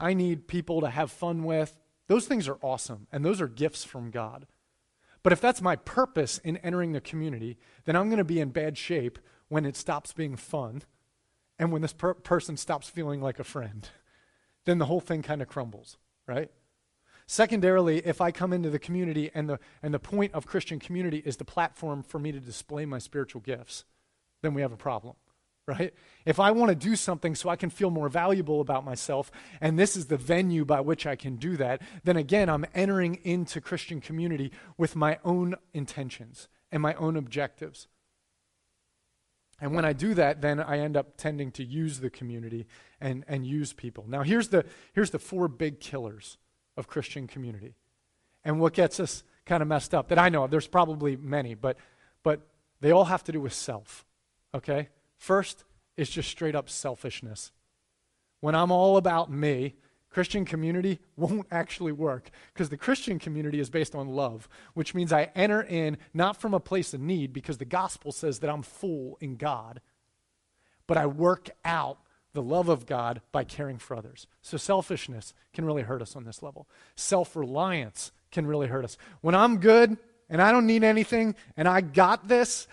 I 0.00 0.12
need 0.12 0.48
people 0.48 0.80
to 0.80 0.90
have 0.90 1.12
fun 1.12 1.44
with. 1.44 1.78
Those 2.08 2.26
things 2.26 2.48
are 2.48 2.58
awesome 2.62 3.06
and 3.12 3.24
those 3.24 3.40
are 3.40 3.46
gifts 3.46 3.84
from 3.84 4.10
God. 4.10 4.48
But 5.22 5.32
if 5.32 5.40
that's 5.40 5.62
my 5.62 5.76
purpose 5.76 6.38
in 6.38 6.56
entering 6.56 6.94
the 6.94 7.00
community, 7.00 7.58
then 7.84 7.94
I'm 7.94 8.08
going 8.08 8.18
to 8.18 8.24
be 8.24 8.40
in 8.40 8.48
bad 8.48 8.76
shape 8.76 9.20
when 9.46 9.64
it 9.64 9.76
stops 9.76 10.12
being 10.12 10.34
fun 10.34 10.82
and 11.60 11.70
when 11.70 11.82
this 11.82 11.92
per- 11.92 12.14
person 12.14 12.56
stops 12.56 12.88
feeling 12.88 13.22
like 13.22 13.38
a 13.38 13.44
friend. 13.44 13.88
Then 14.64 14.78
the 14.78 14.86
whole 14.86 15.00
thing 15.00 15.22
kind 15.22 15.40
of 15.40 15.46
crumbles, 15.46 15.96
right? 16.26 16.50
Secondarily, 17.30 17.98
if 18.06 18.22
I 18.22 18.30
come 18.30 18.54
into 18.54 18.70
the 18.70 18.78
community 18.78 19.30
and 19.34 19.50
the, 19.50 19.60
and 19.82 19.92
the 19.92 19.98
point 19.98 20.32
of 20.32 20.46
Christian 20.46 20.78
community 20.78 21.22
is 21.26 21.36
the 21.36 21.44
platform 21.44 22.02
for 22.02 22.18
me 22.18 22.32
to 22.32 22.40
display 22.40 22.86
my 22.86 22.98
spiritual 22.98 23.42
gifts, 23.42 23.84
then 24.40 24.54
we 24.54 24.62
have 24.62 24.72
a 24.72 24.78
problem. 24.78 25.14
right? 25.68 25.92
If 26.24 26.40
I 26.40 26.50
want 26.50 26.70
to 26.70 26.74
do 26.74 26.96
something 26.96 27.34
so 27.34 27.50
I 27.50 27.56
can 27.56 27.68
feel 27.68 27.90
more 27.90 28.08
valuable 28.08 28.62
about 28.62 28.82
myself, 28.82 29.30
and 29.60 29.78
this 29.78 29.94
is 29.94 30.06
the 30.06 30.16
venue 30.16 30.64
by 30.64 30.80
which 30.80 31.06
I 31.06 31.16
can 31.16 31.36
do 31.36 31.58
that, 31.58 31.82
then 32.02 32.16
again, 32.16 32.48
I'm 32.48 32.64
entering 32.74 33.16
into 33.16 33.60
Christian 33.60 34.00
community 34.00 34.50
with 34.78 34.96
my 34.96 35.18
own 35.22 35.54
intentions 35.74 36.48
and 36.72 36.82
my 36.82 36.94
own 36.94 37.16
objectives. 37.16 37.88
And 39.60 39.74
when 39.74 39.84
I 39.84 39.92
do 39.92 40.14
that, 40.14 40.40
then 40.40 40.60
I 40.60 40.78
end 40.78 40.96
up 40.96 41.18
tending 41.18 41.50
to 41.52 41.64
use 41.64 42.00
the 42.00 42.08
community 42.08 42.66
and, 43.00 43.24
and 43.28 43.46
use 43.46 43.74
people. 43.74 44.06
Now, 44.08 44.22
here's 44.22 44.48
the, 44.48 44.64
here's 44.94 45.10
the 45.10 45.18
four 45.18 45.48
big 45.48 45.80
killers 45.80 46.38
of 46.78 46.86
Christian 46.86 47.26
community. 47.26 47.74
And 48.44 48.60
what 48.60 48.72
gets 48.72 49.00
us 49.00 49.24
kind 49.44 49.62
of 49.62 49.68
messed 49.68 49.94
up 49.94 50.08
that 50.08 50.18
I 50.18 50.28
know 50.28 50.44
of, 50.44 50.50
there's 50.50 50.68
probably 50.68 51.16
many, 51.16 51.54
but, 51.54 51.76
but 52.22 52.40
they 52.80 52.92
all 52.92 53.06
have 53.06 53.24
to 53.24 53.32
do 53.32 53.40
with 53.40 53.52
self. 53.52 54.06
Okay? 54.54 54.88
First 55.16 55.64
is 55.96 56.08
just 56.08 56.30
straight 56.30 56.54
up 56.54 56.70
selfishness. 56.70 57.52
When 58.40 58.54
I'm 58.54 58.70
all 58.70 58.96
about 58.96 59.30
me, 59.30 59.74
Christian 60.10 60.44
community 60.44 61.00
won't 61.16 61.46
actually 61.50 61.92
work 61.92 62.30
because 62.54 62.68
the 62.68 62.76
Christian 62.76 63.18
community 63.18 63.58
is 63.58 63.68
based 63.68 63.94
on 63.94 64.08
love, 64.08 64.48
which 64.74 64.94
means 64.94 65.12
I 65.12 65.30
enter 65.34 65.62
in 65.62 65.98
not 66.14 66.36
from 66.36 66.54
a 66.54 66.60
place 66.60 66.94
of 66.94 67.00
need 67.00 67.32
because 67.32 67.58
the 67.58 67.64
gospel 67.64 68.12
says 68.12 68.38
that 68.38 68.50
I'm 68.50 68.62
full 68.62 69.18
in 69.20 69.36
God, 69.36 69.80
but 70.86 70.96
I 70.96 71.06
work 71.06 71.50
out 71.64 71.98
the 72.34 72.42
love 72.42 72.68
of 72.68 72.86
God 72.86 73.20
by 73.32 73.44
caring 73.44 73.78
for 73.78 73.96
others. 73.96 74.26
So 74.42 74.56
selfishness 74.56 75.34
can 75.52 75.64
really 75.64 75.82
hurt 75.82 76.02
us 76.02 76.14
on 76.14 76.24
this 76.24 76.42
level. 76.42 76.68
Self 76.94 77.34
reliance 77.36 78.12
can 78.30 78.46
really 78.46 78.68
hurt 78.68 78.84
us. 78.84 78.96
When 79.20 79.34
I'm 79.34 79.58
good 79.58 79.96
and 80.28 80.42
I 80.42 80.52
don't 80.52 80.66
need 80.66 80.84
anything 80.84 81.34
and 81.56 81.66
I 81.66 81.80
got 81.80 82.28
this, 82.28 82.68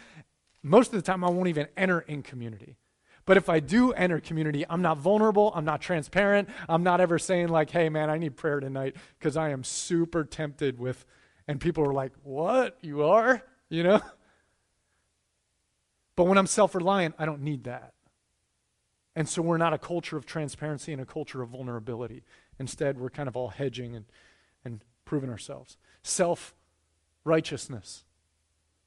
most 0.61 0.87
of 0.87 0.93
the 0.93 1.01
time 1.01 1.23
I 1.23 1.29
won't 1.29 1.47
even 1.47 1.67
enter 1.77 2.01
in 2.01 2.23
community. 2.23 2.77
But 3.25 3.37
if 3.37 3.49
I 3.49 3.59
do 3.59 3.91
enter 3.91 4.19
community, 4.19 4.65
I'm 4.69 4.83
not 4.83 4.99
vulnerable. 4.99 5.51
I'm 5.55 5.65
not 5.65 5.81
transparent. 5.81 6.47
I'm 6.69 6.83
not 6.83 7.01
ever 7.01 7.17
saying, 7.17 7.47
like, 7.47 7.71
hey, 7.71 7.89
man, 7.89 8.11
I 8.11 8.19
need 8.19 8.37
prayer 8.37 8.59
tonight 8.59 8.95
because 9.17 9.35
I 9.35 9.49
am 9.49 9.63
super 9.63 10.23
tempted 10.23 10.77
with, 10.77 11.05
and 11.47 11.59
people 11.59 11.83
are 11.83 11.93
like, 11.93 12.11
what? 12.21 12.77
You 12.81 13.03
are? 13.03 13.41
You 13.69 13.83
know? 13.83 14.01
But 16.15 16.25
when 16.25 16.37
I'm 16.37 16.47
self 16.47 16.75
reliant, 16.75 17.15
I 17.19 17.25
don't 17.25 17.41
need 17.41 17.65
that. 17.65 17.94
And 19.15 19.29
so 19.29 19.41
we're 19.41 19.57
not 19.57 19.73
a 19.73 19.77
culture 19.77 20.17
of 20.17 20.25
transparency 20.25 20.91
and 20.91 21.01
a 21.01 21.05
culture 21.05 21.41
of 21.41 21.49
vulnerability. 21.49 22.23
Instead, 22.59 22.97
we're 22.97 23.09
kind 23.09 23.29
of 23.29 23.37
all 23.37 23.49
hedging 23.49 23.95
and, 23.95 24.05
and 24.65 24.83
proving 25.05 25.29
ourselves. 25.29 25.77
Self 26.03 26.53
righteousness. 27.23 28.03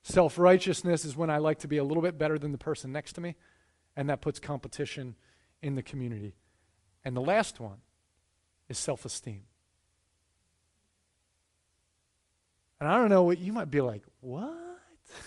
Self 0.03 0.39
righteousness 0.39 1.05
is 1.05 1.17
when 1.17 1.31
I 1.31 1.39
like 1.39 1.59
to 1.61 1.69
be 1.69 1.79
a 1.79 1.85
little 1.85 2.03
bit 2.03 2.19
better 2.19 2.39
than 2.39 2.53
the 2.53 2.59
person 2.59 2.93
next 2.93 3.15
to 3.15 3.21
me 3.21 3.37
and 3.97 4.09
that 4.11 4.21
puts 4.21 4.39
competition 4.39 5.17
in 5.61 5.75
the 5.75 5.83
community. 5.83 6.37
And 7.05 7.17
the 7.17 7.21
last 7.21 7.59
one 7.59 7.79
is 8.69 8.79
self 8.79 9.05
esteem. 9.05 9.43
And 12.81 12.89
I 12.89 12.97
don't 12.97 13.09
know 13.09 13.25
what 13.25 13.39
you 13.39 13.53
might 13.53 13.71
be 13.71 13.81
like, 13.81 14.03
what? 14.21 14.55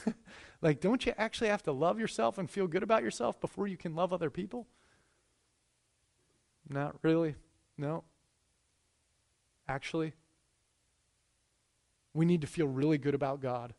like, 0.61 0.79
don't 0.79 1.05
you 1.05 1.13
actually 1.17 1.49
have 1.49 1.63
to 1.63 1.71
love 1.71 1.99
yourself 1.99 2.37
and 2.37 2.49
feel 2.49 2.67
good 2.67 2.83
about 2.83 3.03
yourself 3.03 3.41
before 3.41 3.67
you 3.67 3.75
can 3.75 3.93
love 3.93 4.13
other 4.13 4.29
people? 4.29 4.67
Not 6.71 6.95
really. 7.01 7.35
No. 7.77 8.03
Actually, 9.67 10.13
we 12.13 12.25
need 12.25 12.41
to 12.41 12.47
feel 12.47 12.67
really 12.67 12.97
good 12.97 13.13
about 13.13 13.41
God 13.41 13.73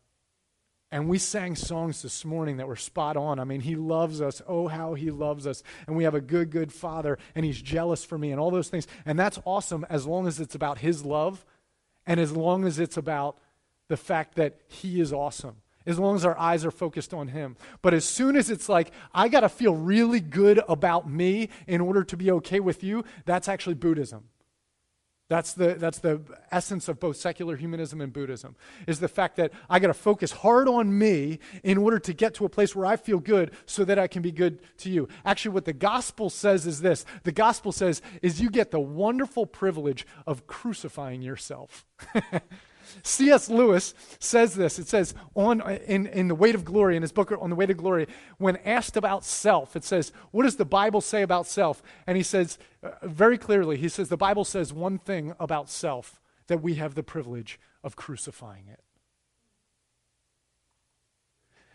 and 0.93 1.09
we 1.09 1.17
sang 1.17 1.55
songs 1.55 2.03
this 2.03 2.23
morning 2.23 2.57
that 2.57 2.67
were 2.67 2.75
spot 2.75 3.17
on. 3.17 3.39
I 3.39 3.45
mean, 3.45 3.61
He 3.61 3.75
loves 3.75 4.21
us. 4.21 4.43
Oh, 4.47 4.67
how 4.67 4.93
He 4.93 5.09
loves 5.09 5.47
us. 5.47 5.63
And 5.87 5.97
we 5.97 6.03
have 6.03 6.13
a 6.13 6.21
good, 6.21 6.51
good 6.51 6.71
Father, 6.71 7.17
and 7.33 7.43
He's 7.43 7.59
jealous 7.59 8.05
for 8.05 8.15
me, 8.15 8.29
and 8.29 8.39
all 8.39 8.51
those 8.51 8.69
things. 8.69 8.85
And 9.03 9.17
that's 9.17 9.39
awesome 9.43 9.87
as 9.89 10.05
long 10.05 10.27
as 10.27 10.39
it's 10.39 10.53
about 10.53 10.77
His 10.77 11.03
love 11.03 11.47
and 12.05 12.19
as 12.19 12.31
long 12.31 12.63
as 12.63 12.77
it's 12.77 12.95
about 12.95 13.39
the 13.87 13.97
fact 13.97 14.35
that 14.35 14.59
He 14.67 15.01
is 15.01 15.11
awesome. 15.11 15.62
As 15.85 15.99
long 15.99 16.15
as 16.15 16.25
our 16.25 16.37
eyes 16.37 16.65
are 16.65 16.71
focused 16.71 17.13
on 17.13 17.29
Him. 17.29 17.57
But 17.81 17.93
as 17.93 18.05
soon 18.05 18.35
as 18.35 18.49
it's 18.49 18.69
like, 18.69 18.91
I 19.13 19.27
got 19.27 19.41
to 19.41 19.49
feel 19.49 19.75
really 19.75 20.19
good 20.19 20.61
about 20.67 21.09
me 21.09 21.49
in 21.67 21.81
order 21.81 22.03
to 22.03 22.17
be 22.17 22.31
okay 22.31 22.59
with 22.59 22.83
you, 22.83 23.03
that's 23.25 23.47
actually 23.47 23.75
Buddhism. 23.75 24.25
That's 25.29 25.53
the, 25.53 25.73
that's 25.75 25.99
the 25.99 26.21
essence 26.51 26.87
of 26.87 26.99
both 26.99 27.15
secular 27.17 27.55
humanism 27.55 28.01
and 28.01 28.11
Buddhism, 28.11 28.55
is 28.85 28.99
the 28.99 29.07
fact 29.07 29.37
that 29.37 29.51
I 29.69 29.79
got 29.79 29.87
to 29.87 29.93
focus 29.93 30.31
hard 30.31 30.67
on 30.67 30.95
me 30.95 31.39
in 31.63 31.77
order 31.77 31.97
to 31.97 32.13
get 32.13 32.35
to 32.35 32.45
a 32.45 32.49
place 32.49 32.75
where 32.75 32.85
I 32.85 32.97
feel 32.97 33.19
good 33.19 33.51
so 33.65 33.85
that 33.85 33.97
I 33.97 34.07
can 34.07 34.21
be 34.21 34.31
good 34.31 34.59
to 34.79 34.91
you. 34.91 35.07
Actually, 35.25 35.53
what 35.53 35.65
the 35.65 35.73
gospel 35.73 36.29
says 36.29 36.67
is 36.67 36.81
this 36.81 37.05
the 37.23 37.31
gospel 37.31 37.71
says 37.71 38.01
is 38.21 38.41
you 38.41 38.49
get 38.49 38.71
the 38.71 38.79
wonderful 38.79 39.45
privilege 39.45 40.05
of 40.27 40.45
crucifying 40.45 41.21
yourself. 41.21 41.85
C.S. 43.05 43.49
Lewis 43.49 43.93
says 44.19 44.55
this. 44.55 44.79
It 44.79 44.87
says 44.87 45.13
on 45.35 45.61
in, 45.61 46.07
in 46.07 46.29
The 46.29 46.35
Weight 46.35 46.55
of 46.55 46.63
Glory, 46.63 46.95
in 46.95 47.01
his 47.01 47.11
book 47.11 47.33
On 47.39 47.49
the 47.49 47.55
Weight 47.55 47.69
of 47.69 47.77
Glory, 47.77 48.07
when 48.37 48.57
asked 48.57 48.95
about 48.95 49.25
self, 49.25 49.75
it 49.75 49.83
says, 49.83 50.13
What 50.31 50.43
does 50.43 50.55
the 50.55 50.65
Bible 50.65 51.01
say 51.01 51.21
about 51.21 51.45
self? 51.45 51.83
And 52.07 52.15
he 52.15 52.23
says 52.23 52.57
uh, 52.81 52.91
very 53.03 53.37
clearly, 53.37 53.77
he 53.77 53.89
says, 53.89 54.07
The 54.07 54.17
Bible 54.17 54.45
says 54.45 54.71
one 54.71 54.97
thing 54.97 55.35
about 55.37 55.69
self 55.69 56.21
that 56.47 56.61
we 56.61 56.75
have 56.75 56.95
the 56.95 57.03
privilege 57.03 57.59
of 57.83 57.97
crucifying 57.97 58.67
it. 58.71 58.79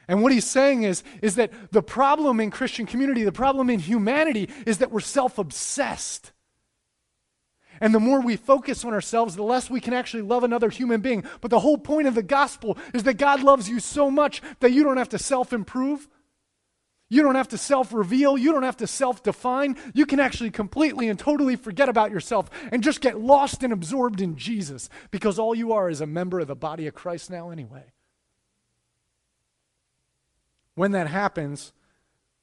And 0.09 0.23
what 0.23 0.33
he's 0.33 0.47
saying 0.47 0.85
is, 0.85 1.03
is 1.21 1.35
that 1.35 1.53
the 1.71 1.83
problem 1.83 2.41
in 2.41 2.51
Christian 2.51 2.87
community, 2.87 3.23
the 3.25 3.33
problem 3.33 3.69
in 3.69 3.81
humanity, 3.81 4.49
is 4.65 4.79
that 4.79 4.91
we're 4.91 5.01
self 5.01 5.37
obsessed. 5.37 6.33
And 7.81 7.95
the 7.95 8.01
more 8.01 8.21
we 8.21 8.37
focus 8.37 8.85
on 8.85 8.93
ourselves, 8.93 9.37
the 9.37 9.43
less 9.43 9.71
we 9.71 9.81
can 9.81 9.95
actually 9.95 10.23
love 10.23 10.45
another 10.45 10.71
human 10.71 11.01
being. 11.01 11.25
But 11.41 11.51
the 11.51 11.61
whole 11.61 11.79
point 11.79 12.09
of 12.09 12.15
the 12.15 12.23
gospel 12.23 12.79
is 12.93 13.05
that 13.05 13.15
God 13.15 13.43
loves 13.43 13.69
you 13.69 13.81
so 13.81 14.11
much 14.11 14.43
that 14.61 14.73
you 14.73 14.85
don't 14.85 14.97
have 14.97 15.11
to 15.11 15.19
self 15.19 15.53
improve. 15.53 16.09
You 17.11 17.23
don't 17.23 17.37
have 17.37 17.49
to 17.49 17.59
self 17.59 17.93
reveal. 17.93 18.37
You 18.37 18.53
don't 18.53 18.65
have 18.65 18.77
to 18.79 18.87
self 18.87 19.23
define. 19.23 19.77
You 19.95 20.07
can 20.07 20.21
actually 20.21 20.51
completely 20.51 21.09
and 21.09 21.19
totally 21.19 21.57
forget 21.57 21.89
about 21.89 22.11
yourself 22.11 22.51
and 22.71 22.83
just 22.83 23.01
get 23.01 23.21
lost 23.21 23.63
and 23.63 23.73
absorbed 23.73 24.21
in 24.21 24.37
Jesus 24.37 24.89
because 25.11 25.39
all 25.39 25.55
you 25.55 25.73
are 25.73 25.89
is 25.89 26.01
a 26.01 26.07
member 26.07 26.41
of 26.41 26.49
the 26.49 26.57
body 26.57 26.87
of 26.87 26.95
Christ 26.95 27.31
now, 27.31 27.51
anyway. 27.51 27.93
When 30.75 30.93
that 30.93 31.09
happens, 31.09 31.73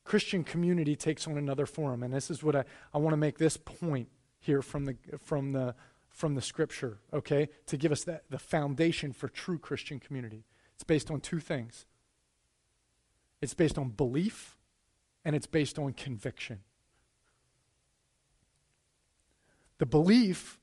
Christian 0.04 0.44
community 0.44 0.96
takes 0.96 1.28
on 1.28 1.38
another 1.38 1.66
form. 1.66 2.04
And 2.04 2.14
this 2.14 2.32
is 2.32 2.44
what 2.44 2.56
I, 2.56 2.64
I 2.94 2.98
want 2.98 3.14
to 3.14 3.18
make 3.18 3.38
this 3.38 3.58
point 3.58 4.10
here 4.46 4.62
from 4.62 4.86
the, 4.86 4.96
from 5.20 5.52
the, 5.52 5.76
from 6.10 6.36
the 6.36 6.42
scripture, 6.42 7.00
okay, 7.14 7.50
to 7.66 7.78
give 7.78 7.92
us 7.92 8.04
that, 8.06 8.24
the 8.30 8.40
foundation 8.40 9.12
for 9.12 9.28
true 9.28 9.58
Christian 9.58 10.00
community. 10.00 10.46
It's 10.76 10.84
based 10.84 11.12
on 11.12 11.20
two 11.20 11.40
things 11.40 11.86
it's 13.42 13.54
based 13.54 13.78
on 13.78 13.90
belief 13.90 14.58
and 15.24 15.36
it's 15.36 15.46
based 15.46 15.78
on 15.78 15.94
conviction. 15.94 16.62
The 19.78 19.86
belief 19.86 20.60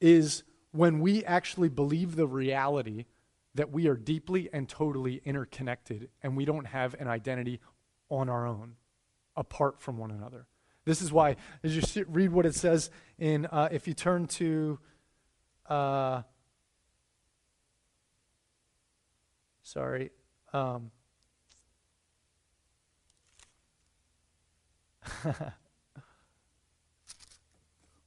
is 0.00 0.44
when 0.70 1.00
we 1.00 1.24
actually 1.24 1.70
believe 1.70 2.14
the 2.14 2.26
reality 2.26 3.06
that 3.54 3.70
we 3.70 3.88
are 3.88 3.96
deeply 3.96 4.50
and 4.52 4.68
totally 4.68 5.22
interconnected 5.24 6.08
and 6.22 6.36
we 6.36 6.44
don't 6.44 6.66
have 6.66 6.94
an 7.00 7.08
identity 7.08 7.60
on 8.10 8.28
our 8.28 8.46
own 8.46 8.76
apart 9.36 9.80
from 9.80 9.98
one 9.98 10.10
another. 10.10 10.46
This 10.84 11.00
is 11.00 11.12
why, 11.12 11.36
as 11.62 11.74
you 11.96 12.04
read 12.08 12.30
what 12.30 12.44
it 12.46 12.54
says 12.54 12.90
in, 13.18 13.46
uh, 13.46 13.68
if 13.72 13.88
you 13.88 13.94
turn 13.94 14.26
to, 14.26 14.78
uh, 15.66 16.22
sorry, 19.62 20.10
um, 20.52 20.90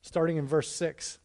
starting 0.02 0.38
in 0.38 0.46
verse 0.46 0.74
6. 0.76 1.20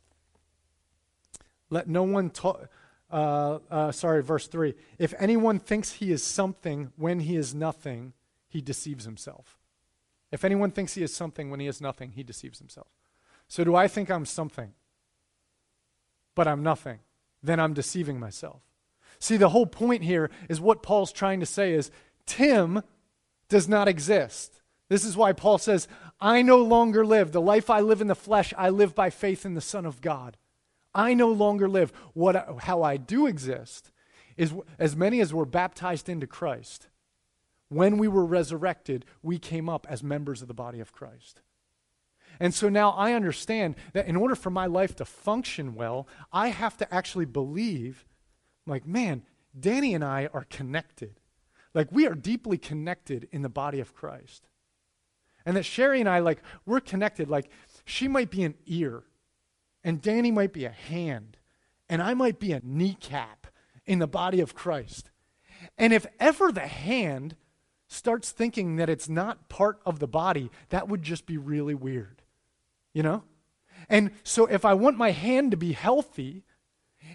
Let 1.70 1.88
no 1.88 2.02
one 2.02 2.30
talk. 2.30 2.68
Uh, 3.10 3.58
uh, 3.70 3.92
sorry, 3.92 4.22
verse 4.22 4.46
3. 4.46 4.74
If 4.98 5.12
anyone 5.18 5.58
thinks 5.58 5.92
he 5.92 6.12
is 6.12 6.24
something 6.24 6.92
when 6.96 7.20
he 7.20 7.36
is 7.36 7.54
nothing, 7.54 8.14
he 8.48 8.62
deceives 8.62 9.04
himself. 9.04 9.62
If 10.32 10.44
anyone 10.44 10.70
thinks 10.70 10.94
he 10.94 11.02
is 11.02 11.14
something 11.14 11.50
when 11.50 11.60
he 11.60 11.66
is 11.66 11.80
nothing, 11.80 12.12
he 12.12 12.22
deceives 12.22 12.58
himself. 12.58 12.88
So, 13.48 13.64
do 13.64 13.76
I 13.76 13.86
think 13.86 14.10
I'm 14.10 14.24
something, 14.24 14.72
but 16.34 16.48
I'm 16.48 16.62
nothing? 16.62 17.00
Then 17.42 17.60
I'm 17.60 17.74
deceiving 17.74 18.18
myself. 18.18 18.62
See, 19.18 19.36
the 19.36 19.50
whole 19.50 19.66
point 19.66 20.02
here 20.02 20.30
is 20.48 20.60
what 20.60 20.82
Paul's 20.82 21.12
trying 21.12 21.40
to 21.40 21.46
say 21.46 21.74
is 21.74 21.90
Tim 22.24 22.82
does 23.48 23.68
not 23.68 23.88
exist. 23.88 24.62
This 24.88 25.04
is 25.04 25.16
why 25.16 25.32
Paul 25.32 25.58
says, 25.58 25.86
I 26.20 26.42
no 26.42 26.58
longer 26.58 27.04
live. 27.04 27.32
The 27.32 27.40
life 27.40 27.68
I 27.68 27.80
live 27.80 28.00
in 28.00 28.06
the 28.06 28.14
flesh, 28.14 28.54
I 28.56 28.70
live 28.70 28.94
by 28.94 29.10
faith 29.10 29.44
in 29.44 29.54
the 29.54 29.60
Son 29.60 29.84
of 29.84 30.00
God. 30.00 30.36
I 30.94 31.14
no 31.14 31.28
longer 31.28 31.68
live. 31.68 31.92
What, 32.14 32.60
how 32.62 32.82
I 32.82 32.96
do 32.96 33.26
exist 33.26 33.90
is 34.36 34.54
as 34.78 34.96
many 34.96 35.20
as 35.20 35.34
were 35.34 35.44
baptized 35.44 36.08
into 36.08 36.26
Christ 36.26 36.88
when 37.72 37.98
we 37.98 38.08
were 38.08 38.24
resurrected, 38.24 39.04
we 39.22 39.38
came 39.38 39.68
up 39.68 39.87
as 39.88 40.02
members 40.02 40.42
of 40.42 40.48
the 40.48 40.54
body 40.54 40.80
of 40.80 40.92
Christ. 40.92 41.40
And 42.40 42.54
so 42.54 42.68
now 42.68 42.90
I 42.90 43.12
understand 43.12 43.76
that 43.92 44.06
in 44.06 44.16
order 44.16 44.35
for 44.35 44.50
my 44.50 44.66
life 44.66 44.96
to 44.96 45.04
function 45.04 45.74
well, 45.74 46.08
I 46.32 46.48
have 46.48 46.76
to 46.78 46.94
actually 46.94 47.26
believe, 47.26 48.04
like, 48.66 48.87
man, 48.87 49.22
Danny 49.58 49.94
and 49.94 50.04
I 50.04 50.28
are 50.32 50.44
connected. 50.44 51.20
Like, 51.74 51.92
we 51.92 52.06
are 52.06 52.14
deeply 52.14 52.58
connected 52.58 53.28
in 53.32 53.42
the 53.42 53.48
body 53.48 53.80
of 53.80 53.94
Christ. 53.94 54.48
And 55.44 55.56
that 55.56 55.64
Sherry 55.64 56.00
and 56.00 56.08
I, 56.08 56.20
like, 56.20 56.42
we're 56.66 56.80
connected. 56.80 57.28
Like, 57.28 57.50
she 57.85 58.08
might 58.08 58.30
be 58.30 58.44
an 58.44 58.54
ear, 58.66 59.04
and 59.85 60.00
Danny 60.00 60.30
might 60.30 60.52
be 60.52 60.64
a 60.64 60.70
hand, 60.70 61.37
and 61.88 62.02
I 62.02 62.14
might 62.14 62.38
be 62.38 62.52
a 62.52 62.62
kneecap 62.62 63.46
in 63.87 63.98
the 63.98 64.06
body 64.06 64.40
of 64.40 64.54
Christ. 64.54 65.11
And 65.76 65.92
if 65.92 66.06
ever 66.18 66.52
the 66.52 66.61
hand 66.66 67.37
starts 67.92 68.31
thinking 68.31 68.76
that 68.76 68.88
it's 68.88 69.09
not 69.09 69.48
part 69.48 69.81
of 69.85 69.98
the 69.98 70.09
body, 70.09 70.50
that 70.70 70.88
would 70.88 71.02
just 71.02 71.26
be 71.26 71.37
really 71.37 71.74
weird. 71.74 72.22
You 72.94 73.02
know? 73.02 73.24
And 73.88 74.11
so 74.22 74.46
if 74.46 74.64
I 74.64 74.74
want 74.74 74.96
my 74.96 75.11
hand 75.11 75.50
to 75.50 75.57
be 75.57 75.72
healthy, 75.72 76.44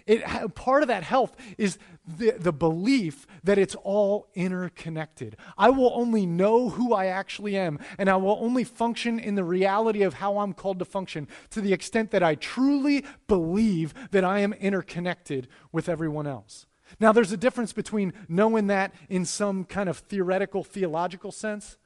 it, 0.06 0.22
part 0.54 0.82
of 0.82 0.88
that 0.88 1.02
health 1.02 1.36
is 1.56 1.78
the, 2.06 2.32
the 2.38 2.52
belief 2.52 3.26
that 3.44 3.58
it's 3.58 3.74
all 3.82 4.28
interconnected. 4.34 5.36
I 5.56 5.70
will 5.70 5.92
only 5.94 6.26
know 6.26 6.68
who 6.68 6.94
I 6.94 7.06
actually 7.06 7.56
am, 7.56 7.78
and 7.98 8.08
I 8.08 8.16
will 8.16 8.38
only 8.40 8.64
function 8.64 9.18
in 9.18 9.34
the 9.34 9.44
reality 9.44 10.02
of 10.02 10.14
how 10.14 10.38
I'm 10.38 10.52
called 10.52 10.78
to 10.78 10.84
function 10.84 11.26
to 11.50 11.60
the 11.60 11.72
extent 11.72 12.10
that 12.10 12.22
I 12.22 12.34
truly 12.34 13.04
believe 13.26 13.94
that 14.10 14.24
I 14.24 14.40
am 14.40 14.52
interconnected 14.52 15.48
with 15.72 15.88
everyone 15.88 16.26
else. 16.26 16.66
Now, 17.00 17.12
there's 17.12 17.32
a 17.32 17.36
difference 17.36 17.72
between 17.72 18.12
knowing 18.28 18.68
that 18.68 18.94
in 19.08 19.24
some 19.24 19.64
kind 19.64 19.88
of 19.88 19.98
theoretical, 19.98 20.64
theological 20.64 21.32
sense 21.32 21.76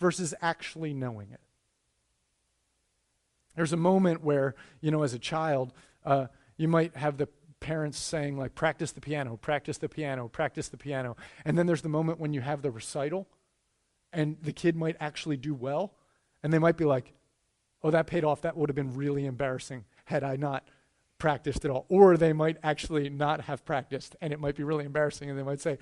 versus 0.00 0.34
actually 0.40 0.94
knowing 0.94 1.30
it. 1.32 1.40
There's 3.54 3.72
a 3.72 3.78
moment 3.78 4.22
where, 4.22 4.54
you 4.80 4.90
know, 4.90 5.02
as 5.02 5.14
a 5.14 5.18
child, 5.18 5.72
uh, 6.04 6.26
you 6.56 6.68
might 6.68 6.94
have 6.96 7.16
the 7.16 7.28
parents 7.60 7.98
saying, 7.98 8.36
like, 8.36 8.54
practice 8.54 8.92
the 8.92 9.00
piano, 9.00 9.36
practice 9.36 9.78
the 9.78 9.88
piano, 9.88 10.28
practice 10.28 10.68
the 10.68 10.76
piano. 10.76 11.16
And 11.44 11.56
then 11.56 11.66
there's 11.66 11.82
the 11.82 11.88
moment 11.88 12.20
when 12.20 12.34
you 12.34 12.42
have 12.42 12.62
the 12.62 12.70
recital, 12.70 13.26
and 14.12 14.36
the 14.42 14.52
kid 14.52 14.76
might 14.76 14.96
actually 15.00 15.36
do 15.36 15.54
well, 15.54 15.94
and 16.42 16.52
they 16.52 16.58
might 16.58 16.76
be 16.76 16.84
like, 16.84 17.14
oh, 17.82 17.90
that 17.90 18.06
paid 18.06 18.24
off. 18.24 18.42
That 18.42 18.56
would 18.56 18.68
have 18.68 18.76
been 18.76 18.94
really 18.94 19.26
embarrassing 19.26 19.84
had 20.04 20.22
I 20.22 20.36
not 20.36 20.68
practiced 21.18 21.64
at 21.64 21.70
all. 21.70 21.86
Or 21.88 22.16
they 22.16 22.32
might 22.32 22.56
actually 22.62 23.08
not 23.08 23.42
have 23.42 23.64
practiced, 23.64 24.16
and 24.20 24.32
it 24.32 24.40
might 24.40 24.56
be 24.56 24.64
really 24.64 24.84
embarrassing, 24.84 25.30
and 25.30 25.38
they 25.38 25.42
might 25.42 25.60
say, 25.60 25.78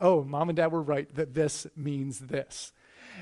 oh, 0.00 0.24
mom 0.24 0.48
and 0.48 0.56
dad 0.56 0.72
were 0.72 0.82
right 0.82 1.12
that 1.14 1.34
this 1.34 1.66
means 1.76 2.20
this. 2.20 2.72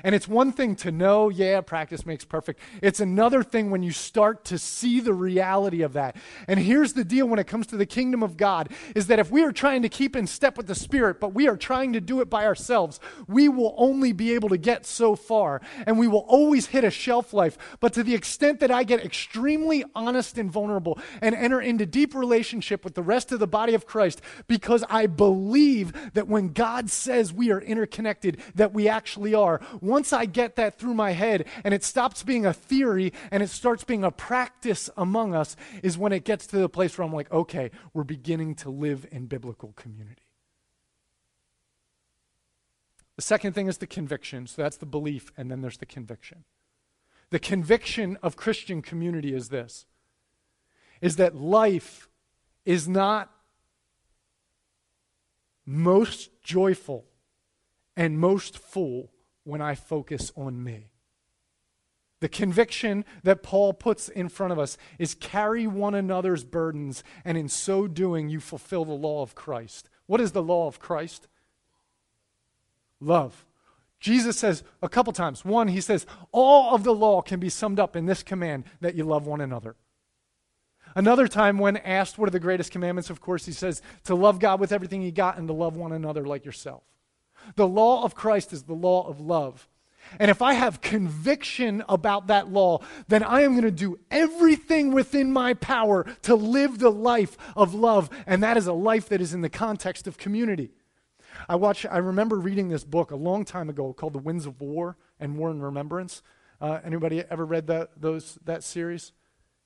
And 0.03 0.13
it's 0.13 0.27
one 0.27 0.51
thing 0.51 0.75
to 0.77 0.91
know, 0.91 1.29
yeah, 1.29 1.61
practice 1.61 2.05
makes 2.05 2.25
perfect. 2.25 2.59
It's 2.81 2.99
another 2.99 3.43
thing 3.43 3.71
when 3.71 3.83
you 3.83 3.91
start 3.91 4.45
to 4.45 4.57
see 4.57 4.99
the 4.99 5.13
reality 5.13 5.81
of 5.81 5.93
that. 5.93 6.15
And 6.47 6.59
here's 6.59 6.93
the 6.93 7.03
deal 7.03 7.27
when 7.27 7.39
it 7.39 7.47
comes 7.47 7.67
to 7.67 7.77
the 7.77 7.85
kingdom 7.85 8.23
of 8.23 8.37
God 8.37 8.69
is 8.95 9.07
that 9.07 9.19
if 9.19 9.31
we 9.31 9.43
are 9.43 9.51
trying 9.51 9.81
to 9.81 9.89
keep 9.89 10.15
in 10.15 10.27
step 10.27 10.57
with 10.57 10.67
the 10.67 10.75
Spirit, 10.75 11.19
but 11.19 11.33
we 11.33 11.47
are 11.47 11.57
trying 11.57 11.93
to 11.93 12.01
do 12.01 12.21
it 12.21 12.29
by 12.29 12.45
ourselves, 12.45 12.99
we 13.27 13.49
will 13.49 13.73
only 13.77 14.11
be 14.11 14.33
able 14.33 14.49
to 14.49 14.57
get 14.57 14.85
so 14.85 15.15
far. 15.15 15.61
And 15.85 15.97
we 15.97 16.07
will 16.07 16.25
always 16.27 16.67
hit 16.67 16.83
a 16.83 16.91
shelf 16.91 17.33
life. 17.33 17.57
But 17.79 17.93
to 17.93 18.03
the 18.03 18.15
extent 18.15 18.59
that 18.59 18.71
I 18.71 18.83
get 18.83 19.03
extremely 19.03 19.83
honest 19.95 20.37
and 20.37 20.51
vulnerable 20.51 20.99
and 21.21 21.33
enter 21.35 21.61
into 21.61 21.85
deep 21.85 22.13
relationship 22.13 22.83
with 22.83 22.95
the 22.95 23.01
rest 23.01 23.31
of 23.31 23.39
the 23.39 23.47
body 23.47 23.73
of 23.73 23.85
Christ, 23.85 24.21
because 24.47 24.83
I 24.89 25.07
believe 25.07 26.13
that 26.13 26.27
when 26.27 26.53
God 26.53 26.89
says 26.89 27.33
we 27.33 27.51
are 27.51 27.61
interconnected, 27.61 28.41
that 28.55 28.73
we 28.73 28.87
actually 28.87 29.33
are 29.33 29.61
once 29.87 30.13
I 30.13 30.25
get 30.25 30.55
that 30.55 30.77
through 30.77 30.93
my 30.93 31.11
head 31.11 31.45
and 31.63 31.73
it 31.73 31.83
stops 31.83 32.23
being 32.23 32.45
a 32.45 32.53
theory 32.53 33.13
and 33.31 33.41
it 33.41 33.49
starts 33.49 33.83
being 33.83 34.03
a 34.03 34.11
practice 34.11 34.89
among 34.97 35.33
us, 35.33 35.55
is 35.81 35.97
when 35.97 36.11
it 36.11 36.23
gets 36.23 36.47
to 36.47 36.57
the 36.57 36.69
place 36.69 36.97
where 36.97 37.05
I'm 37.05 37.13
like, 37.13 37.31
okay, 37.31 37.71
we're 37.93 38.03
beginning 38.03 38.55
to 38.55 38.69
live 38.69 39.07
in 39.11 39.27
biblical 39.27 39.73
community. 39.73 40.23
The 43.15 43.23
second 43.23 43.53
thing 43.53 43.67
is 43.67 43.79
the 43.79 43.87
conviction. 43.87 44.45
So 44.47 44.61
that's 44.61 44.77
the 44.77 44.85
belief, 44.85 45.31
and 45.35 45.49
then 45.49 45.61
there's 45.61 45.77
the 45.77 45.85
conviction. 45.85 46.43
The 47.29 47.39
conviction 47.39 48.17
of 48.23 48.37
Christian 48.37 48.81
community 48.81 49.33
is 49.33 49.49
this 49.49 49.85
is 50.99 51.17
that 51.17 51.35
life 51.35 52.09
is 52.65 52.87
not 52.87 53.31
most 55.65 56.41
joyful 56.41 57.05
and 57.95 58.17
most 58.19 58.57
full 58.57 59.11
when 59.47 59.61
I 59.61 59.75
focus 59.75 60.31
on 60.35 60.63
me. 60.63 60.91
The 62.19 62.29
conviction 62.29 63.05
that 63.23 63.43
Paul 63.43 63.73
puts 63.73 64.09
in 64.09 64.27
front 64.27 64.51
of 64.51 64.59
us 64.59 64.77
is 64.97 65.13
carry 65.13 65.67
one 65.67 65.93
another's 65.93 66.43
burdens, 66.43 67.03
and 67.23 67.37
in 67.37 67.47
so 67.47 67.87
doing, 67.87 68.27
you 68.27 68.39
fulfill 68.39 68.85
the 68.85 68.93
law 68.93 69.21
of 69.21 69.35
Christ. 69.35 69.89
What 70.07 70.19
is 70.19 70.31
the 70.31 70.43
law 70.43 70.67
of 70.67 70.79
Christ? 70.79 71.27
Love. 72.99 73.45
Jesus 73.99 74.37
says 74.37 74.63
a 74.81 74.89
couple 74.89 75.13
times. 75.13 75.45
One, 75.45 75.67
he 75.67 75.81
says, 75.81 76.05
all 76.31 76.75
of 76.75 76.83
the 76.83 76.93
law 76.93 77.21
can 77.21 77.39
be 77.39 77.49
summed 77.49 77.79
up 77.79 77.95
in 77.95 78.05
this 78.05 78.23
command 78.23 78.65
that 78.81 78.95
you 78.95 79.03
love 79.03 79.27
one 79.27 79.41
another. 79.41 79.75
Another 80.95 81.27
time, 81.27 81.59
when 81.59 81.77
asked 81.77 82.17
what 82.17 82.27
are 82.27 82.31
the 82.31 82.39
greatest 82.39 82.71
commandments, 82.71 83.09
of 83.09 83.21
course, 83.21 83.45
he 83.45 83.51
says 83.51 83.81
to 84.05 84.15
love 84.15 84.39
God 84.39 84.59
with 84.59 84.71
everything 84.71 85.03
you 85.03 85.11
got 85.11 85.37
and 85.37 85.47
to 85.47 85.53
love 85.53 85.77
one 85.77 85.91
another 85.91 86.25
like 86.25 86.45
yourself. 86.45 86.83
The 87.55 87.67
law 87.67 88.03
of 88.03 88.15
Christ 88.15 88.53
is 88.53 88.63
the 88.63 88.73
law 88.73 89.07
of 89.07 89.19
love. 89.19 89.67
And 90.19 90.31
if 90.31 90.41
I 90.41 90.53
have 90.53 90.81
conviction 90.81 91.83
about 91.89 92.27
that 92.27 92.49
law, 92.49 92.79
then 93.07 93.23
I 93.23 93.41
am 93.41 93.51
going 93.51 93.63
to 93.63 93.71
do 93.71 93.99
everything 94.09 94.93
within 94.93 95.31
my 95.31 95.53
power 95.53 96.05
to 96.23 96.35
live 96.35 96.79
the 96.79 96.91
life 96.91 97.37
of 97.55 97.73
love. 97.73 98.09
And 98.25 98.41
that 98.43 98.57
is 98.57 98.67
a 98.67 98.73
life 98.73 99.09
that 99.09 99.21
is 99.21 99.33
in 99.33 99.41
the 99.41 99.49
context 99.49 100.07
of 100.07 100.17
community. 100.17 100.71
I 101.49 101.55
watch, 101.55 101.85
I 101.85 101.97
remember 101.97 102.37
reading 102.37 102.69
this 102.69 102.83
book 102.83 103.11
a 103.11 103.15
long 103.15 103.45
time 103.45 103.69
ago 103.69 103.93
called 103.93 104.13
The 104.13 104.19
Winds 104.19 104.45
of 104.45 104.59
War 104.61 104.97
and 105.19 105.37
War 105.37 105.49
and 105.49 105.61
Remembrance. 105.61 106.23
Uh, 106.59 106.79
anybody 106.83 107.23
ever 107.29 107.45
read 107.45 107.67
that, 107.67 107.91
those, 107.99 108.39
that 108.45 108.63
series? 108.63 109.11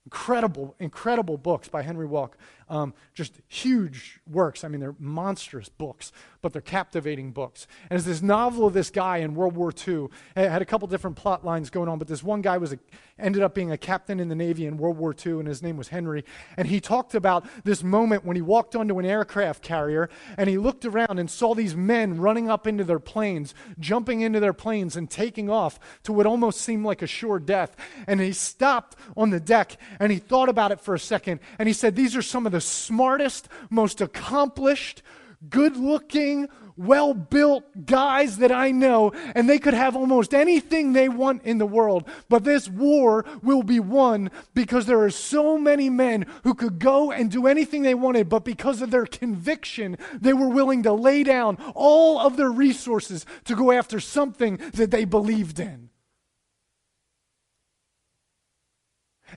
Incredible, 0.06 0.76
incredible 0.80 1.38
books 1.38 1.68
by 1.68 1.84
Henry 1.84 2.08
Wouk. 2.08 2.36
Um, 2.72 2.94
just 3.14 3.34
huge 3.50 4.22
works. 4.26 4.64
I 4.64 4.70
mean, 4.70 4.80
they're 4.80 4.96
monstrous 4.98 5.68
books, 5.68 6.14
but 6.42 6.54
they're 6.54 6.62
captivating 6.62 7.34
books. 7.34 7.68
And 7.90 7.98
it's 7.98 8.08
this 8.08 8.22
novel 8.22 8.66
of 8.66 8.74
this 8.74 8.90
guy 8.90 9.18
in 9.18 9.36
World 9.36 9.58
War 9.58 9.74
II. 9.86 10.08
It 10.38 10.50
had 10.50 10.62
a 10.62 10.66
couple 10.66 10.88
different 10.88 11.18
plot 11.18 11.44
lines 11.44 11.70
going 11.70 11.90
on, 11.90 12.00
but 12.00 12.08
this 12.08 12.24
one 12.24 12.42
guy 12.42 12.58
was 12.58 12.72
a, 12.72 12.80
ended 13.20 13.44
up 13.44 13.54
being 13.54 13.72
a 13.72 13.78
captain 13.78 14.22
in 14.22 14.30
the 14.30 14.36
Navy 14.36 14.66
in 14.66 14.78
World 14.78 14.98
War 14.98 15.14
II, 15.14 15.34
and 15.34 15.48
his 15.50 15.62
name 15.62 15.76
was 15.76 15.90
Henry. 15.90 16.24
And 16.56 16.66
he 16.66 16.80
talked 16.80 17.14
about 17.14 17.46
this 17.66 17.84
moment 17.84 18.24
when 18.24 18.38
he 18.38 18.42
walked 18.42 18.74
onto 18.74 19.00
an 19.00 19.06
aircraft 19.06 19.62
carrier 19.62 20.10
and 20.38 20.50
he 20.50 20.58
looked 20.58 20.86
around 20.86 21.20
and 21.20 21.30
saw 21.30 21.54
these 21.54 21.76
men 21.76 22.20
running 22.22 22.50
up 22.50 22.66
into 22.66 22.86
their 22.86 23.00
planes, 23.00 23.54
jumping 23.80 24.22
into 24.22 24.40
their 24.40 24.54
planes 24.54 24.96
and 24.96 25.10
taking 25.10 25.50
off 25.50 25.78
to 26.04 26.14
what 26.14 26.26
almost 26.26 26.62
seemed 26.62 26.86
like 26.86 27.02
a 27.02 27.08
sure 27.08 27.38
death. 27.38 27.76
And 28.08 28.22
he 28.22 28.32
stopped 28.32 28.96
on 29.18 29.30
the 29.30 29.42
deck 29.42 29.76
and 30.00 30.10
he 30.10 30.20
thought 30.20 30.48
about 30.48 30.72
it 30.72 30.80
for 30.80 30.94
a 30.94 31.00
second, 31.00 31.42
and 31.60 31.68
he 31.68 31.74
said, 31.74 31.96
These 31.96 32.16
are 32.16 32.22
some 32.22 32.46
of 32.46 32.52
the 32.52 32.61
smartest, 32.62 33.48
most 33.70 34.02
accomplished, 34.02 35.02
good 35.50 35.76
looking, 35.76 36.48
well 36.78 37.14
built 37.14 37.64
guys 37.86 38.38
that 38.38 38.52
I 38.52 38.72
know, 38.72 39.12
and 39.36 39.50
they 39.50 39.60
could 39.60 39.74
have 39.74 39.96
almost 39.96 40.34
anything 40.34 40.94
they 40.94 41.10
want 41.10 41.44
in 41.44 41.58
the 41.58 41.66
world. 41.66 42.08
But 42.30 42.44
this 42.44 42.70
war 42.70 43.26
will 43.42 43.64
be 43.64 43.80
won 43.80 44.32
because 44.54 44.86
there 44.86 45.02
are 45.02 45.12
so 45.12 45.58
many 45.58 45.90
men 45.90 46.26
who 46.44 46.54
could 46.54 46.80
go 46.80 47.12
and 47.12 47.30
do 47.30 47.48
anything 47.48 47.84
they 47.84 47.94
wanted, 47.94 48.30
but 48.30 48.46
because 48.46 48.82
of 48.82 48.92
their 48.92 49.06
conviction, 49.06 49.98
they 50.20 50.34
were 50.34 50.50
willing 50.50 50.84
to 50.84 50.94
lay 50.94 51.24
down 51.24 51.58
all 51.76 52.20
of 52.20 52.38
their 52.38 52.52
resources 52.52 53.26
to 53.46 53.56
go 53.56 53.72
after 53.72 54.00
something 54.00 54.58
that 54.74 54.92
they 54.92 55.06
believed 55.06 55.60
in. 55.60 55.90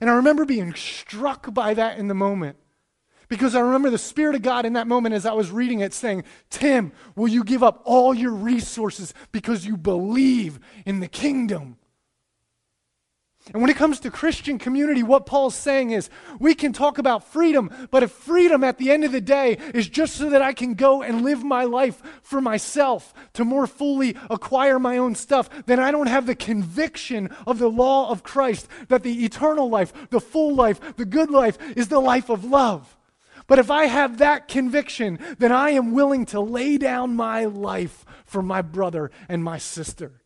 And 0.01 0.09
I 0.09 0.13
remember 0.13 0.45
being 0.45 0.73
struck 0.73 1.53
by 1.53 1.73
that 1.73 1.97
in 1.97 2.07
the 2.07 2.13
moment. 2.13 2.57
Because 3.27 3.55
I 3.55 3.59
remember 3.59 3.89
the 3.89 3.97
Spirit 3.97 4.35
of 4.35 4.41
God 4.41 4.65
in 4.65 4.73
that 4.73 4.87
moment 4.87 5.15
as 5.15 5.25
I 5.25 5.33
was 5.33 5.51
reading 5.51 5.79
it 5.79 5.93
saying, 5.93 6.23
Tim, 6.49 6.91
will 7.15 7.27
you 7.27 7.43
give 7.43 7.63
up 7.63 7.81
all 7.85 8.13
your 8.13 8.31
resources 8.31 9.13
because 9.31 9.65
you 9.65 9.77
believe 9.77 10.59
in 10.85 10.99
the 10.99 11.07
kingdom? 11.07 11.77
And 13.53 13.61
when 13.61 13.69
it 13.69 13.77
comes 13.77 13.99
to 13.99 14.09
Christian 14.09 14.57
community, 14.57 15.03
what 15.03 15.27
Paul's 15.27 15.53
saying 15.53 15.91
is 15.91 16.09
we 16.39 16.55
can 16.55 16.73
talk 16.73 16.97
about 16.97 17.27
freedom, 17.27 17.69
but 17.91 18.01
if 18.01 18.09
freedom 18.09 18.63
at 18.63 18.79
the 18.79 18.89
end 18.89 19.03
of 19.03 19.11
the 19.11 19.21
day 19.21 19.59
is 19.73 19.87
just 19.87 20.15
so 20.15 20.31
that 20.31 20.41
I 20.41 20.51
can 20.51 20.73
go 20.73 21.03
and 21.03 21.21
live 21.21 21.43
my 21.43 21.63
life 21.63 22.01
for 22.23 22.41
myself 22.41 23.13
to 23.33 23.45
more 23.45 23.67
fully 23.67 24.17
acquire 24.31 24.79
my 24.79 24.97
own 24.97 25.13
stuff, 25.13 25.47
then 25.67 25.79
I 25.79 25.91
don't 25.91 26.07
have 26.07 26.25
the 26.25 26.33
conviction 26.33 27.29
of 27.45 27.59
the 27.59 27.69
law 27.69 28.09
of 28.09 28.23
Christ 28.23 28.67
that 28.87 29.03
the 29.03 29.23
eternal 29.23 29.69
life, 29.69 29.93
the 30.09 30.19
full 30.19 30.55
life, 30.55 30.79
the 30.95 31.05
good 31.05 31.29
life 31.29 31.59
is 31.77 31.87
the 31.87 31.99
life 31.99 32.29
of 32.29 32.45
love. 32.45 32.97
But 33.47 33.59
if 33.59 33.69
I 33.69 33.85
have 33.85 34.17
that 34.17 34.47
conviction, 34.47 35.19
then 35.37 35.51
I 35.51 35.71
am 35.71 35.91
willing 35.91 36.25
to 36.27 36.39
lay 36.39 36.77
down 36.77 37.15
my 37.15 37.45
life 37.45 38.05
for 38.25 38.41
my 38.41 38.61
brother 38.61 39.11
and 39.29 39.43
my 39.43 39.57
sister. 39.57 40.21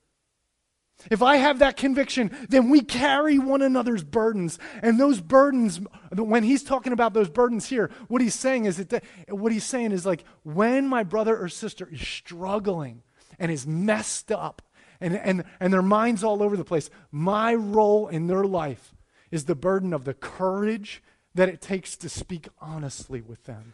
If 1.10 1.22
I 1.22 1.38
have 1.38 1.60
that 1.60 1.78
conviction, 1.78 2.32
then 2.50 2.70
we 2.70 2.82
carry 2.82 3.40
one 3.40 3.62
another's 3.62 4.04
burdens. 4.04 4.60
And 4.82 5.00
those 5.00 5.22
burdens, 5.22 5.80
when 6.14 6.44
he's 6.44 6.64
talking 6.64 6.92
about 6.92 7.14
those 7.14 7.30
burdens 7.30 7.68
here, 7.68 7.90
what 8.10 8.22
he's 8.22 8.36
saying 8.36 8.66
is 8.66 8.78
that, 8.78 9.04
what 9.30 9.52
he's 9.52 9.64
saying 9.64 9.94
is 9.94 10.06
like, 10.06 10.26
when 10.44 10.88
my 10.88 11.04
brother 11.04 11.38
or 11.38 11.48
sister 11.48 11.88
is 11.90 12.06
struggling 12.06 13.04
and 13.38 13.50
is 13.50 13.66
messed 13.66 14.32
up 14.32 14.62
and, 15.00 15.16
and, 15.16 15.46
and 15.62 15.72
their 15.72 15.82
mind's 15.82 16.24
all 16.24 16.44
over 16.44 16.58
the 16.58 16.66
place, 16.66 16.90
my 17.12 17.54
role 17.54 18.10
in 18.10 18.28
their 18.28 18.44
life 18.44 18.94
is 19.32 19.46
the 19.46 19.56
burden 19.56 19.94
of 19.94 20.04
the 20.04 20.14
courage 20.14 21.02
that 21.36 21.50
it 21.50 21.62
takes 21.62 21.96
to 21.98 22.10
speak 22.10 22.48
honestly 22.60 23.22
with 23.22 23.44
them, 23.46 23.74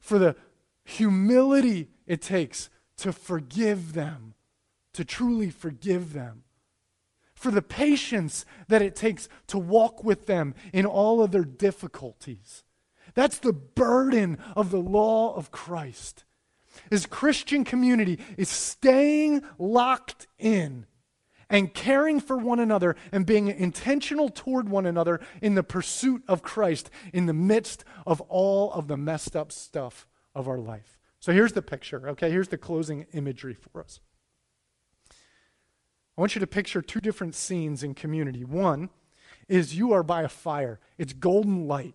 for 0.00 0.18
the 0.18 0.36
humility 0.84 1.88
it 2.06 2.20
takes 2.20 2.70
to 2.96 3.12
forgive 3.12 3.92
them 3.94 4.34
to 4.92 5.04
truly 5.04 5.50
forgive 5.50 6.12
them, 6.12 6.44
for 7.34 7.50
the 7.50 7.62
patience 7.62 8.46
that 8.68 8.80
it 8.80 8.94
takes 8.94 9.28
to 9.48 9.58
walk 9.58 10.02
with 10.02 10.26
them 10.26 10.54
in 10.72 10.86
all 10.86 11.22
of 11.22 11.32
their 11.32 11.44
difficulties. 11.44 12.62
That's 13.14 13.38
the 13.38 13.52
burden 13.52 14.38
of 14.56 14.70
the 14.70 14.80
law 14.80 15.34
of 15.34 15.50
Christ. 15.50 16.24
Is 16.90 17.06
Christian 17.06 17.64
community 17.64 18.18
is 18.36 18.48
staying 18.48 19.42
locked 19.58 20.26
in 20.38 20.86
and 21.48 21.72
caring 21.72 22.20
for 22.20 22.36
one 22.36 22.60
another 22.60 22.96
and 23.12 23.26
being 23.26 23.48
intentional 23.48 24.28
toward 24.28 24.68
one 24.68 24.86
another 24.86 25.20
in 25.42 25.54
the 25.54 25.62
pursuit 25.62 26.22
of 26.28 26.42
Christ 26.42 26.90
in 27.12 27.26
the 27.26 27.32
midst 27.32 27.84
of 28.06 28.20
all 28.22 28.72
of 28.72 28.88
the 28.88 28.96
messed 28.96 29.36
up 29.36 29.52
stuff 29.52 30.06
of 30.34 30.48
our 30.48 30.58
life. 30.58 30.98
So 31.20 31.32
here's 31.32 31.52
the 31.52 31.62
picture, 31.62 32.08
okay? 32.10 32.30
Here's 32.30 32.48
the 32.48 32.58
closing 32.58 33.06
imagery 33.12 33.54
for 33.54 33.80
us. 33.82 34.00
I 35.10 36.20
want 36.20 36.34
you 36.34 36.40
to 36.40 36.46
picture 36.46 36.82
two 36.82 37.00
different 37.00 37.34
scenes 37.34 37.82
in 37.82 37.94
community. 37.94 38.44
One 38.44 38.90
is 39.48 39.76
you 39.76 39.92
are 39.92 40.02
by 40.02 40.22
a 40.22 40.28
fire, 40.28 40.80
it's 40.98 41.12
golden 41.12 41.66
light, 41.66 41.94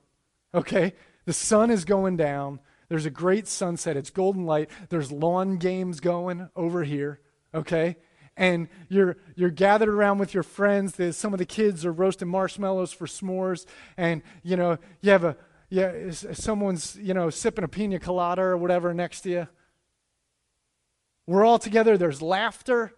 okay? 0.53 0.93
The 1.25 1.33
sun 1.33 1.69
is 1.69 1.85
going 1.85 2.17
down. 2.17 2.59
There's 2.89 3.05
a 3.05 3.11
great 3.11 3.47
sunset. 3.47 3.95
It's 3.95 4.09
golden 4.09 4.47
light. 4.47 4.71
There's 4.89 5.11
lawn 5.11 5.57
games 5.57 5.99
going 5.99 6.49
over 6.55 6.83
here, 6.83 7.21
okay? 7.53 7.97
And 8.39 8.69
you're, 8.87 9.17
you're 9.35 9.49
gathered 9.49 9.89
around 9.89 10.17
with 10.17 10.33
your 10.33 10.43
friends. 10.43 10.95
Some 11.17 11.33
of 11.33 11.39
the 11.39 11.45
kids 11.45 11.85
are 11.85 11.91
roasting 11.91 12.29
marshmallows 12.29 12.93
for 12.93 13.05
s'mores. 13.05 13.65
And, 13.97 14.21
you 14.43 14.55
know, 14.55 14.77
you 15.01 15.11
have 15.11 15.25
a, 15.25 15.35
yeah, 15.69 16.09
someone's, 16.11 16.95
you 16.95 17.13
know, 17.13 17.29
sipping 17.29 17.65
a 17.65 17.67
pina 17.67 17.99
colada 17.99 18.41
or 18.41 18.55
whatever 18.55 18.93
next 18.93 19.21
to 19.21 19.29
you. 19.29 19.47
We're 21.27 21.45
all 21.45 21.59
together. 21.59 21.97
There's 21.97 22.21
laughter. 22.21 22.93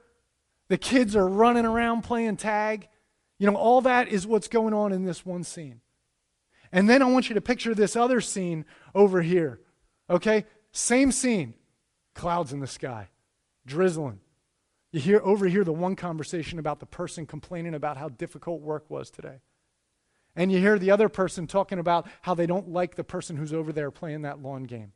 The 0.70 0.78
kids 0.78 1.16
are 1.16 1.28
running 1.28 1.66
around 1.66 2.04
playing 2.04 2.38
tag. 2.38 2.88
You 3.40 3.50
know, 3.50 3.58
all 3.58 3.82
that 3.82 4.10
is 4.10 4.28
what's 4.28 4.48
going 4.48 4.76
on 4.76 4.94
in 4.94 5.06
this 5.06 5.26
one 5.26 5.44
scene. 5.44 5.82
And 6.72 6.88
then 6.88 7.02
I 7.02 7.06
want 7.06 7.30
you 7.30 7.34
to 7.34 7.42
picture 7.42 7.74
this 7.74 7.96
other 7.96 8.22
scene 8.22 8.64
over 8.94 9.24
here. 9.24 9.60
Okay? 10.08 10.46
Same 10.72 11.12
scene. 11.12 11.56
Clouds 12.14 12.54
in 12.54 12.60
the 12.60 12.68
sky, 12.68 13.10
drizzling. 13.66 14.20
You 14.92 15.00
hear 15.00 15.22
overhear 15.24 15.64
the 15.64 15.72
one 15.72 15.96
conversation 15.96 16.60
about 16.60 16.80
the 16.80 16.86
person 16.86 17.26
complaining 17.26 17.74
about 17.74 17.98
how 17.98 18.10
difficult 18.10 18.62
work 18.62 18.90
was 18.90 19.10
today. 19.10 19.40
And 20.36 20.52
you 20.52 20.60
hear 20.60 20.78
the 20.78 20.92
other 20.92 21.10
person 21.10 21.48
talking 21.48 21.80
about 21.80 22.08
how 22.22 22.34
they 22.34 22.46
don't 22.46 22.70
like 22.70 22.96
the 22.96 23.04
person 23.04 23.38
who's 23.38 23.54
over 23.54 23.72
there 23.72 23.92
playing 23.92 24.22
that 24.24 24.42
lawn 24.42 24.64
game. 24.64 24.94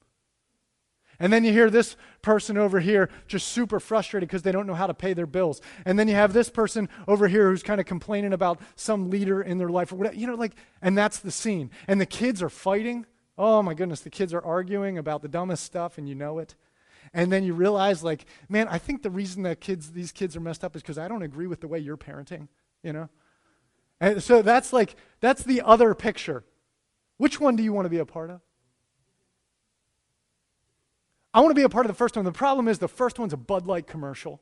And 1.17 1.31
then 1.31 1.45
you 1.45 1.53
hear 1.53 1.69
this 1.69 1.95
person 2.21 2.57
over 2.57 2.81
here 2.81 3.09
just 3.27 3.47
super 3.47 3.79
frustrated 3.79 4.27
because 4.27 4.41
they 4.41 4.51
don't 4.51 4.67
know 4.67 4.73
how 4.73 4.87
to 4.87 4.93
pay 4.93 5.13
their 5.13 5.25
bills. 5.25 5.61
And 5.85 5.97
then 5.97 6.09
you 6.09 6.15
have 6.15 6.33
this 6.33 6.49
person 6.49 6.89
over 7.07 7.29
here 7.29 7.49
who's 7.49 7.63
kind 7.63 7.79
of 7.79 7.85
complaining 7.85 8.33
about 8.33 8.59
some 8.75 9.09
leader 9.09 9.41
in 9.41 9.57
their 9.57 9.69
life 9.69 9.93
or 9.93 9.95
whatever. 9.95 10.15
You 10.15 10.27
know, 10.27 10.35
like, 10.35 10.55
and 10.81 10.97
that's 10.97 11.19
the 11.19 11.31
scene. 11.31 11.71
And 11.87 12.01
the 12.01 12.05
kids 12.05 12.43
are 12.43 12.49
fighting. 12.49 13.05
Oh 13.37 13.61
my 13.61 13.73
goodness, 13.73 14.01
the 14.01 14.09
kids 14.09 14.33
are 14.33 14.43
arguing 14.43 14.97
about 14.97 15.21
the 15.21 15.27
dumbest 15.27 15.63
stuff, 15.63 15.97
and 15.97 16.07
you 16.07 16.15
know 16.15 16.39
it. 16.39 16.55
And 17.15 17.31
then 17.31 17.45
you 17.45 17.53
realize, 17.53 18.03
like, 18.03 18.25
man, 18.49 18.67
I 18.67 18.77
think 18.77 19.01
the 19.01 19.09
reason 19.09 19.43
that 19.43 19.61
kids, 19.61 19.93
these 19.93 20.11
kids 20.11 20.35
are 20.35 20.41
messed 20.41 20.65
up 20.65 20.75
is 20.75 20.81
because 20.81 20.97
I 20.97 21.07
don't 21.07 21.21
agree 21.21 21.47
with 21.47 21.61
the 21.61 21.67
way 21.67 21.79
you're 21.79 21.95
parenting, 21.95 22.49
you 22.83 22.91
know? 22.91 23.07
And 24.01 24.21
so 24.21 24.41
that's 24.41 24.73
like, 24.73 24.97
that's 25.21 25.41
the 25.41 25.61
other 25.61 25.95
picture. 25.95 26.43
Which 27.15 27.39
one 27.39 27.55
do 27.55 27.63
you 27.63 27.71
want 27.71 27.85
to 27.85 27.89
be 27.89 27.99
a 27.99 28.05
part 28.05 28.31
of? 28.31 28.41
I 31.33 31.39
want 31.39 31.51
to 31.51 31.55
be 31.55 31.63
a 31.63 31.69
part 31.69 31.85
of 31.85 31.89
the 31.89 31.97
first 31.97 32.17
one. 32.17 32.25
The 32.25 32.33
problem 32.33 32.67
is 32.67 32.79
the 32.79 32.89
first 32.89 33.17
one's 33.17 33.31
a 33.31 33.37
Bud 33.37 33.65
Light 33.65 33.87
commercial, 33.87 34.41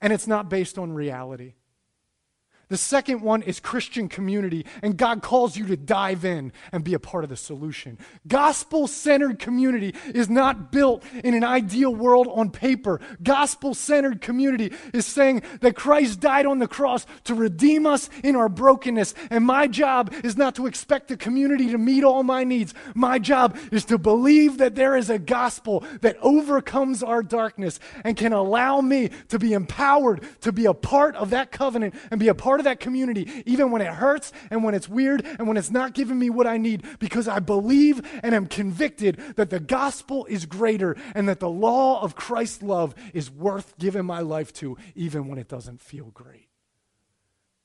and 0.00 0.12
it's 0.12 0.28
not 0.28 0.48
based 0.48 0.78
on 0.78 0.92
reality. 0.92 1.54
The 2.72 2.78
second 2.78 3.20
one 3.20 3.42
is 3.42 3.60
Christian 3.60 4.08
community, 4.08 4.64
and 4.80 4.96
God 4.96 5.20
calls 5.20 5.58
you 5.58 5.66
to 5.66 5.76
dive 5.76 6.24
in 6.24 6.54
and 6.72 6.82
be 6.82 6.94
a 6.94 6.98
part 6.98 7.22
of 7.22 7.28
the 7.28 7.36
solution. 7.36 7.98
Gospel 8.26 8.86
centered 8.86 9.38
community 9.38 9.94
is 10.14 10.30
not 10.30 10.72
built 10.72 11.04
in 11.22 11.34
an 11.34 11.44
ideal 11.44 11.94
world 11.94 12.28
on 12.32 12.48
paper. 12.48 12.98
Gospel 13.22 13.74
centered 13.74 14.22
community 14.22 14.72
is 14.94 15.04
saying 15.04 15.42
that 15.60 15.76
Christ 15.76 16.20
died 16.20 16.46
on 16.46 16.60
the 16.60 16.66
cross 16.66 17.04
to 17.24 17.34
redeem 17.34 17.84
us 17.84 18.08
in 18.24 18.36
our 18.36 18.48
brokenness. 18.48 19.14
And 19.28 19.44
my 19.44 19.66
job 19.66 20.14
is 20.24 20.38
not 20.38 20.54
to 20.54 20.66
expect 20.66 21.08
the 21.08 21.18
community 21.18 21.72
to 21.72 21.76
meet 21.76 22.04
all 22.04 22.22
my 22.22 22.42
needs. 22.42 22.72
My 22.94 23.18
job 23.18 23.54
is 23.70 23.84
to 23.84 23.98
believe 23.98 24.56
that 24.56 24.76
there 24.76 24.96
is 24.96 25.10
a 25.10 25.18
gospel 25.18 25.84
that 26.00 26.16
overcomes 26.22 27.02
our 27.02 27.22
darkness 27.22 27.78
and 28.02 28.16
can 28.16 28.32
allow 28.32 28.80
me 28.80 29.10
to 29.28 29.38
be 29.38 29.52
empowered 29.52 30.26
to 30.40 30.52
be 30.52 30.64
a 30.64 30.72
part 30.72 31.14
of 31.16 31.28
that 31.28 31.52
covenant 31.52 31.94
and 32.10 32.18
be 32.18 32.28
a 32.28 32.34
part 32.34 32.61
of 32.62 32.64
that 32.64 32.80
community, 32.80 33.42
even 33.44 33.70
when 33.70 33.82
it 33.82 33.88
hurts 33.88 34.32
and 34.50 34.64
when 34.64 34.74
it's 34.74 34.88
weird 34.88 35.26
and 35.38 35.46
when 35.46 35.56
it's 35.56 35.70
not 35.70 35.94
giving 35.94 36.18
me 36.18 36.30
what 36.30 36.46
I 36.46 36.56
need, 36.56 36.84
because 36.98 37.28
I 37.28 37.40
believe 37.40 38.00
and 38.22 38.34
am 38.34 38.46
convicted 38.46 39.18
that 39.36 39.50
the 39.50 39.60
gospel 39.60 40.24
is 40.26 40.46
greater 40.46 40.96
and 41.14 41.28
that 41.28 41.40
the 41.40 41.50
law 41.50 42.00
of 42.02 42.14
Christ's 42.14 42.62
love 42.62 42.94
is 43.12 43.30
worth 43.30 43.76
giving 43.78 44.04
my 44.04 44.20
life 44.20 44.52
to, 44.54 44.76
even 44.94 45.28
when 45.28 45.38
it 45.38 45.48
doesn't 45.48 45.80
feel 45.80 46.06
great. 46.06 46.48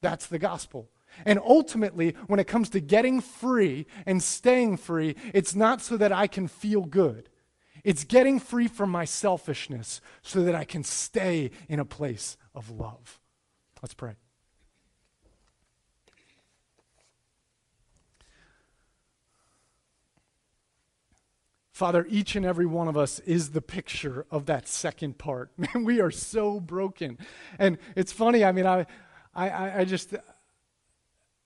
That's 0.01 0.27
the 0.27 0.39
gospel. 0.39 0.89
And 1.25 1.39
ultimately, 1.39 2.15
when 2.27 2.39
it 2.39 2.47
comes 2.47 2.69
to 2.71 2.79
getting 2.79 3.21
free 3.21 3.87
and 4.05 4.21
staying 4.21 4.77
free, 4.77 5.15
it's 5.33 5.55
not 5.55 5.81
so 5.81 5.97
that 5.97 6.11
I 6.11 6.27
can 6.27 6.47
feel 6.47 6.81
good. 6.81 7.29
It's 7.83 8.03
getting 8.03 8.39
free 8.39 8.67
from 8.67 8.89
my 8.89 9.05
selfishness 9.05 10.01
so 10.21 10.43
that 10.43 10.55
I 10.55 10.65
can 10.65 10.83
stay 10.83 11.51
in 11.69 11.79
a 11.79 11.85
place 11.85 12.37
of 12.53 12.69
love. 12.69 13.19
Let's 13.81 13.93
pray. 13.93 14.15
Father, 21.77 22.07
each 22.09 22.35
and 22.35 22.43
every 22.43 22.65
one 22.65 22.87
of 22.87 22.97
us 22.97 23.19
is 23.19 23.51
the 23.51 23.61
picture 23.61 24.25
of 24.31 24.47
that 24.47 24.67
second 24.67 25.19
part. 25.19 25.51
Man, 25.57 25.83
we 25.83 26.01
are 26.01 26.09
so 26.09 26.59
broken. 26.59 27.19
And 27.59 27.77
it's 27.95 28.11
funny, 28.11 28.43
I 28.43 28.51
mean, 28.51 28.65
I, 28.65 28.87
I, 29.35 29.81
I 29.81 29.85
just, 29.85 30.15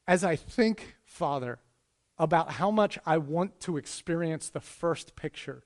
as 0.07 0.23
I 0.23 0.37
think, 0.37 0.95
Father, 1.03 1.59
about 2.17 2.51
how 2.53 2.71
much 2.71 2.97
I 3.05 3.17
want 3.17 3.59
to 3.59 3.75
experience 3.75 4.47
the 4.47 4.61
first 4.61 5.17
picture, 5.17 5.65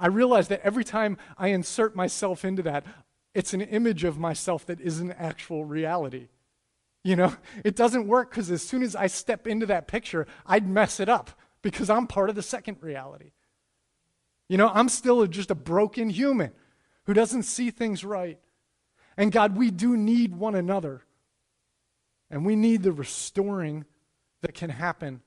I 0.00 0.08
realize 0.08 0.48
that 0.48 0.62
every 0.64 0.82
time 0.82 1.16
I 1.38 1.50
insert 1.50 1.94
myself 1.94 2.44
into 2.44 2.62
that, 2.62 2.84
it's 3.32 3.54
an 3.54 3.60
image 3.60 4.02
of 4.02 4.18
myself 4.18 4.66
that 4.66 4.80
isn't 4.80 5.12
actual 5.12 5.64
reality. 5.64 6.30
You 7.04 7.14
know, 7.14 7.36
it 7.64 7.76
doesn't 7.76 8.08
work 8.08 8.30
because 8.30 8.50
as 8.50 8.62
soon 8.64 8.82
as 8.82 8.96
I 8.96 9.06
step 9.06 9.46
into 9.46 9.66
that 9.66 9.86
picture, 9.86 10.26
I'd 10.48 10.66
mess 10.66 10.98
it 10.98 11.08
up 11.08 11.30
because 11.62 11.88
I'm 11.88 12.08
part 12.08 12.28
of 12.28 12.34
the 12.34 12.42
second 12.42 12.78
reality. 12.80 13.30
You 14.50 14.56
know, 14.56 14.68
I'm 14.74 14.88
still 14.88 15.24
just 15.28 15.52
a 15.52 15.54
broken 15.54 16.10
human 16.10 16.50
who 17.04 17.14
doesn't 17.14 17.44
see 17.44 17.70
things 17.70 18.04
right. 18.04 18.36
And 19.16 19.30
God, 19.30 19.56
we 19.56 19.70
do 19.70 19.96
need 19.96 20.34
one 20.34 20.56
another. 20.56 21.02
And 22.32 22.44
we 22.44 22.56
need 22.56 22.82
the 22.82 22.90
restoring 22.90 23.84
that 24.40 24.52
can 24.54 24.70
happen. 24.70 25.22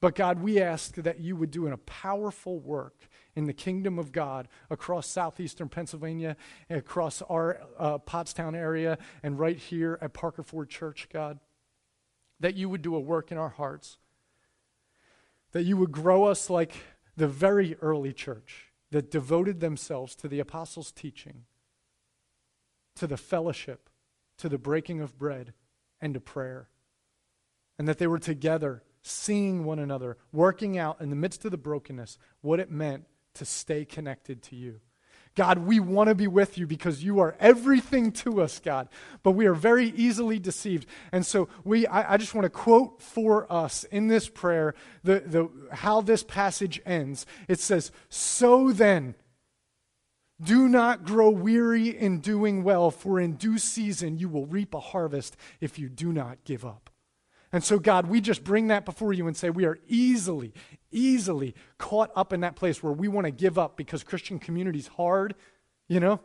But 0.00 0.14
God, 0.14 0.40
we 0.40 0.60
ask 0.60 0.94
that 0.94 1.18
you 1.18 1.34
would 1.34 1.50
do 1.50 1.66
a 1.66 1.76
powerful 1.78 2.60
work 2.60 3.08
in 3.34 3.46
the 3.46 3.52
kingdom 3.52 3.98
of 3.98 4.12
God 4.12 4.46
across 4.70 5.08
southeastern 5.08 5.68
Pennsylvania, 5.68 6.36
across 6.70 7.22
our 7.22 7.60
uh, 7.76 7.98
Pottstown 7.98 8.54
area, 8.54 8.98
and 9.24 9.36
right 9.36 9.56
here 9.56 9.98
at 10.00 10.12
Parker 10.12 10.44
Ford 10.44 10.70
Church, 10.70 11.08
God. 11.12 11.40
That 12.38 12.54
you 12.54 12.68
would 12.68 12.82
do 12.82 12.94
a 12.94 13.00
work 13.00 13.32
in 13.32 13.36
our 13.36 13.48
hearts. 13.48 13.98
That 15.50 15.64
you 15.64 15.76
would 15.76 15.90
grow 15.90 16.26
us 16.26 16.48
like 16.48 16.72
the 17.16 17.28
very 17.28 17.76
early 17.82 18.12
church 18.12 18.69
that 18.90 19.10
devoted 19.10 19.60
themselves 19.60 20.14
to 20.16 20.28
the 20.28 20.40
apostles' 20.40 20.92
teaching, 20.92 21.44
to 22.96 23.06
the 23.06 23.16
fellowship, 23.16 23.88
to 24.38 24.48
the 24.48 24.58
breaking 24.58 25.00
of 25.00 25.18
bread, 25.18 25.52
and 26.00 26.14
to 26.14 26.20
prayer. 26.20 26.68
And 27.78 27.86
that 27.88 27.98
they 27.98 28.06
were 28.06 28.18
together 28.18 28.82
seeing 29.02 29.64
one 29.64 29.78
another, 29.78 30.18
working 30.32 30.76
out 30.76 31.00
in 31.00 31.10
the 31.10 31.16
midst 31.16 31.44
of 31.44 31.50
the 31.50 31.56
brokenness 31.56 32.18
what 32.40 32.60
it 32.60 32.70
meant 32.70 33.04
to 33.34 33.44
stay 33.44 33.84
connected 33.84 34.42
to 34.42 34.56
you. 34.56 34.80
God, 35.36 35.58
we 35.58 35.78
want 35.78 36.08
to 36.08 36.14
be 36.14 36.26
with 36.26 36.58
you 36.58 36.66
because 36.66 37.04
you 37.04 37.20
are 37.20 37.36
everything 37.38 38.10
to 38.12 38.42
us, 38.42 38.58
God. 38.58 38.88
But 39.22 39.32
we 39.32 39.46
are 39.46 39.54
very 39.54 39.86
easily 39.90 40.38
deceived. 40.38 40.86
And 41.12 41.24
so 41.24 41.48
we 41.64 41.86
I, 41.86 42.14
I 42.14 42.16
just 42.16 42.34
want 42.34 42.44
to 42.44 42.50
quote 42.50 43.00
for 43.00 43.50
us 43.50 43.84
in 43.84 44.08
this 44.08 44.28
prayer 44.28 44.74
the, 45.04 45.20
the 45.20 45.48
how 45.76 46.00
this 46.00 46.22
passage 46.22 46.80
ends. 46.84 47.26
It 47.48 47.60
says, 47.60 47.92
So 48.08 48.72
then, 48.72 49.14
do 50.42 50.68
not 50.68 51.04
grow 51.04 51.30
weary 51.30 51.88
in 51.88 52.20
doing 52.20 52.64
well, 52.64 52.90
for 52.90 53.20
in 53.20 53.34
due 53.34 53.58
season 53.58 54.18
you 54.18 54.28
will 54.28 54.46
reap 54.46 54.74
a 54.74 54.80
harvest 54.80 55.36
if 55.60 55.78
you 55.78 55.88
do 55.88 56.12
not 56.12 56.42
give 56.44 56.64
up. 56.64 56.89
And 57.52 57.64
so, 57.64 57.78
God, 57.78 58.06
we 58.06 58.20
just 58.20 58.44
bring 58.44 58.68
that 58.68 58.84
before 58.84 59.12
you 59.12 59.26
and 59.26 59.36
say 59.36 59.50
we 59.50 59.64
are 59.64 59.78
easily, 59.88 60.54
easily 60.92 61.54
caught 61.78 62.10
up 62.14 62.32
in 62.32 62.40
that 62.40 62.54
place 62.54 62.82
where 62.82 62.92
we 62.92 63.08
want 63.08 63.24
to 63.24 63.32
give 63.32 63.58
up 63.58 63.76
because 63.76 64.04
Christian 64.04 64.38
community 64.38 64.78
is 64.78 64.86
hard, 64.86 65.34
you 65.88 65.98
know, 65.98 66.20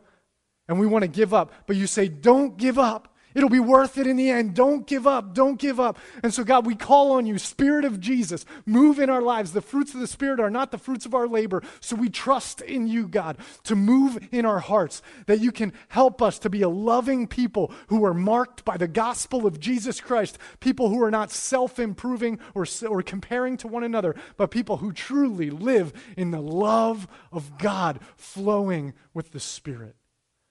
and 0.68 0.78
we 0.78 0.86
want 0.86 1.02
to 1.02 1.08
give 1.08 1.34
up. 1.34 1.52
But 1.66 1.76
you 1.76 1.86
say, 1.86 2.06
don't 2.08 2.56
give 2.56 2.78
up. 2.78 3.15
It'll 3.36 3.50
be 3.50 3.60
worth 3.60 3.98
it 3.98 4.06
in 4.06 4.16
the 4.16 4.30
end. 4.30 4.54
Don't 4.54 4.86
give 4.86 5.06
up. 5.06 5.34
Don't 5.34 5.58
give 5.58 5.78
up. 5.78 5.98
And 6.22 6.32
so, 6.32 6.42
God, 6.42 6.64
we 6.64 6.74
call 6.74 7.12
on 7.12 7.26
you, 7.26 7.38
Spirit 7.38 7.84
of 7.84 8.00
Jesus, 8.00 8.46
move 8.64 8.98
in 8.98 9.10
our 9.10 9.20
lives. 9.20 9.52
The 9.52 9.60
fruits 9.60 9.92
of 9.92 10.00
the 10.00 10.06
Spirit 10.06 10.40
are 10.40 10.48
not 10.48 10.70
the 10.70 10.78
fruits 10.78 11.04
of 11.04 11.14
our 11.14 11.28
labor. 11.28 11.62
So 11.80 11.96
we 11.96 12.08
trust 12.08 12.62
in 12.62 12.86
you, 12.88 13.06
God, 13.06 13.36
to 13.64 13.76
move 13.76 14.26
in 14.32 14.46
our 14.46 14.60
hearts, 14.60 15.02
that 15.26 15.40
you 15.40 15.52
can 15.52 15.74
help 15.88 16.22
us 16.22 16.38
to 16.40 16.50
be 16.50 16.62
a 16.62 16.68
loving 16.70 17.26
people 17.26 17.70
who 17.88 18.06
are 18.06 18.14
marked 18.14 18.64
by 18.64 18.78
the 18.78 18.88
gospel 18.88 19.46
of 19.46 19.60
Jesus 19.60 20.00
Christ, 20.00 20.38
people 20.60 20.88
who 20.88 21.02
are 21.02 21.10
not 21.10 21.30
self 21.30 21.78
improving 21.78 22.38
or, 22.54 22.64
or 22.88 23.02
comparing 23.02 23.58
to 23.58 23.68
one 23.68 23.84
another, 23.84 24.14
but 24.38 24.50
people 24.50 24.78
who 24.78 24.92
truly 24.92 25.50
live 25.50 25.92
in 26.16 26.30
the 26.30 26.40
love 26.40 27.06
of 27.30 27.58
God 27.58 28.00
flowing 28.16 28.94
with 29.12 29.32
the 29.32 29.40
Spirit. 29.40 29.94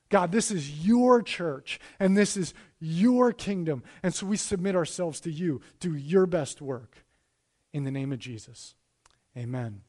God, 0.10 0.32
this 0.32 0.52
is 0.52 0.86
your 0.86 1.22
church 1.22 1.80
and 2.00 2.16
this 2.16 2.38
is 2.38 2.54
your 2.86 3.34
kingdom. 3.34 3.84
And 4.04 4.14
so 4.14 4.26
we 4.26 4.38
submit 4.38 4.76
ourselves 4.76 5.20
to 5.22 5.32
you. 5.32 5.62
Do 5.80 5.96
your 5.96 6.26
best 6.26 6.62
work. 6.62 7.06
In 7.74 7.84
the 7.84 7.92
name 7.92 8.14
of 8.14 8.20
Jesus. 8.20 8.76
Amen. 9.38 9.82